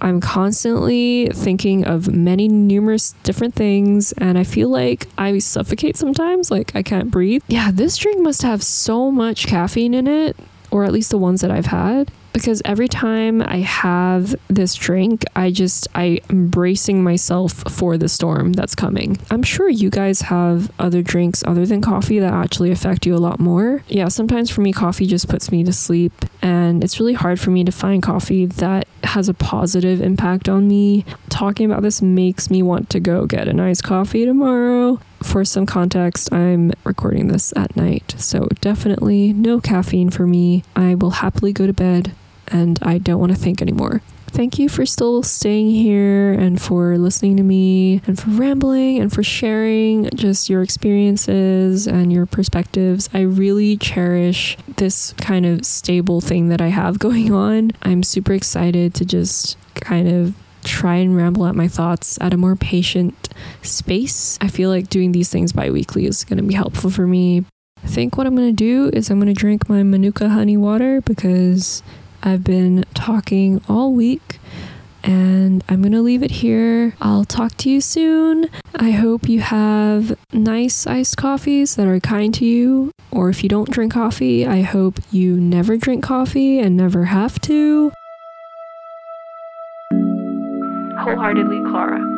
I'm 0.00 0.20
constantly 0.20 1.28
thinking 1.32 1.86
of 1.86 2.12
many 2.12 2.48
numerous 2.48 3.12
different 3.22 3.54
things 3.54 4.12
and 4.12 4.36
I 4.36 4.44
feel 4.44 4.68
like 4.68 5.08
I 5.16 5.38
suffocate 5.38 5.96
sometimes, 5.96 6.50
like 6.50 6.74
I 6.74 6.82
can't 6.82 7.10
breathe. 7.10 7.42
Yeah, 7.48 7.70
this 7.72 7.96
drink 7.96 8.20
must 8.20 8.42
have 8.42 8.62
so 8.62 9.10
much 9.10 9.46
caffeine 9.46 9.94
in 9.94 10.06
it, 10.06 10.36
or 10.70 10.84
at 10.84 10.92
least 10.92 11.10
the 11.10 11.18
ones 11.18 11.40
that 11.40 11.50
I've 11.50 11.66
had 11.66 12.10
because 12.34 12.60
every 12.64 12.88
time 12.88 13.40
I 13.40 13.58
have 13.58 14.34
this 14.48 14.74
drink, 14.74 15.24
I 15.36 15.52
just 15.52 15.86
I 15.94 16.20
am 16.28 16.48
bracing 16.48 17.02
myself 17.02 17.52
for 17.70 17.96
the 17.96 18.08
storm 18.08 18.52
that's 18.52 18.74
coming. 18.74 19.16
I'm 19.30 19.44
sure 19.44 19.68
you 19.68 19.88
guys 19.88 20.22
have 20.22 20.70
other 20.78 21.00
drinks 21.00 21.44
other 21.46 21.64
than 21.64 21.80
coffee 21.80 22.18
that 22.18 22.34
actually 22.34 22.72
affect 22.72 23.06
you 23.06 23.14
a 23.14 23.18
lot 23.18 23.38
more. 23.38 23.84
Yeah, 23.86 24.08
sometimes 24.08 24.50
for 24.50 24.60
me 24.60 24.72
coffee 24.72 25.06
just 25.06 25.28
puts 25.28 25.52
me 25.52 25.62
to 25.64 25.72
sleep 25.72 26.12
and 26.42 26.82
it's 26.82 26.98
really 26.98 27.14
hard 27.14 27.38
for 27.38 27.50
me 27.50 27.64
to 27.64 27.72
find 27.72 28.02
coffee 28.02 28.46
that 28.46 28.88
has 29.04 29.28
a 29.28 29.34
positive 29.34 30.02
impact 30.02 30.48
on 30.48 30.66
me. 30.66 31.04
Talking 31.28 31.70
about 31.70 31.82
this 31.82 32.02
makes 32.02 32.50
me 32.50 32.62
want 32.62 32.90
to 32.90 33.00
go 33.00 33.26
get 33.26 33.46
a 33.46 33.52
nice 33.52 33.80
coffee 33.80 34.26
tomorrow 34.26 35.00
for 35.22 35.42
some 35.42 35.64
context, 35.64 36.30
I'm 36.34 36.70
recording 36.84 37.28
this 37.28 37.50
at 37.56 37.74
night, 37.76 38.14
so 38.18 38.46
definitely 38.60 39.32
no 39.32 39.58
caffeine 39.58 40.10
for 40.10 40.26
me. 40.26 40.64
I 40.76 40.96
will 40.96 41.12
happily 41.12 41.50
go 41.54 41.66
to 41.66 41.72
bed 41.72 42.12
and 42.48 42.78
I 42.82 42.98
don't 42.98 43.20
want 43.20 43.32
to 43.32 43.38
think 43.38 43.60
anymore. 43.62 44.02
Thank 44.34 44.58
you 44.58 44.68
for 44.68 44.84
still 44.84 45.22
staying 45.22 45.70
here 45.70 46.32
and 46.32 46.60
for 46.60 46.98
listening 46.98 47.36
to 47.36 47.44
me 47.44 48.02
and 48.04 48.18
for 48.18 48.30
rambling 48.30 48.98
and 48.98 49.12
for 49.12 49.22
sharing 49.22 50.10
just 50.16 50.50
your 50.50 50.60
experiences 50.60 51.86
and 51.86 52.12
your 52.12 52.26
perspectives. 52.26 53.08
I 53.14 53.20
really 53.20 53.76
cherish 53.76 54.56
this 54.76 55.12
kind 55.18 55.46
of 55.46 55.64
stable 55.64 56.20
thing 56.20 56.48
that 56.48 56.60
I 56.60 56.66
have 56.66 56.98
going 56.98 57.32
on. 57.32 57.70
I'm 57.82 58.02
super 58.02 58.32
excited 58.32 58.92
to 58.94 59.04
just 59.04 59.56
kind 59.76 60.08
of 60.08 60.34
try 60.64 60.96
and 60.96 61.16
ramble 61.16 61.44
out 61.44 61.54
my 61.54 61.68
thoughts 61.68 62.18
at 62.20 62.34
a 62.34 62.36
more 62.36 62.56
patient 62.56 63.28
space. 63.62 64.36
I 64.40 64.48
feel 64.48 64.68
like 64.68 64.88
doing 64.88 65.12
these 65.12 65.28
things 65.28 65.52
bi 65.52 65.70
weekly 65.70 66.06
is 66.06 66.24
going 66.24 66.38
to 66.38 66.42
be 66.42 66.54
helpful 66.54 66.90
for 66.90 67.06
me. 67.06 67.44
I 67.84 67.86
think 67.86 68.16
what 68.16 68.26
I'm 68.26 68.34
going 68.34 68.48
to 68.48 68.52
do 68.52 68.90
is 68.92 69.10
I'm 69.10 69.20
going 69.20 69.32
to 69.32 69.38
drink 69.38 69.68
my 69.68 69.84
Manuka 69.84 70.30
honey 70.30 70.56
water 70.56 71.02
because 71.02 71.84
I've 72.26 72.42
been 72.42 72.84
talking 72.94 73.60
all 73.68 73.92
week 73.92 74.40
and 75.02 75.62
I'm 75.68 75.82
going 75.82 75.92
to 75.92 76.00
leave 76.00 76.22
it 76.22 76.30
here. 76.30 76.96
I'll 77.02 77.26
talk 77.26 77.54
to 77.58 77.70
you 77.70 77.82
soon. 77.82 78.48
I 78.74 78.92
hope 78.92 79.28
you 79.28 79.40
have 79.40 80.16
nice 80.32 80.86
iced 80.86 81.18
coffees 81.18 81.76
that 81.76 81.86
are 81.86 82.00
kind 82.00 82.32
to 82.34 82.46
you. 82.46 82.92
Or 83.10 83.28
if 83.28 83.42
you 83.42 83.50
don't 83.50 83.70
drink 83.70 83.92
coffee, 83.92 84.46
I 84.46 84.62
hope 84.62 84.98
you 85.12 85.38
never 85.38 85.76
drink 85.76 86.02
coffee 86.02 86.58
and 86.58 86.78
never 86.78 87.04
have 87.04 87.38
to. 87.42 87.92
Wholeheartedly, 90.96 91.60
Clara. 91.70 92.13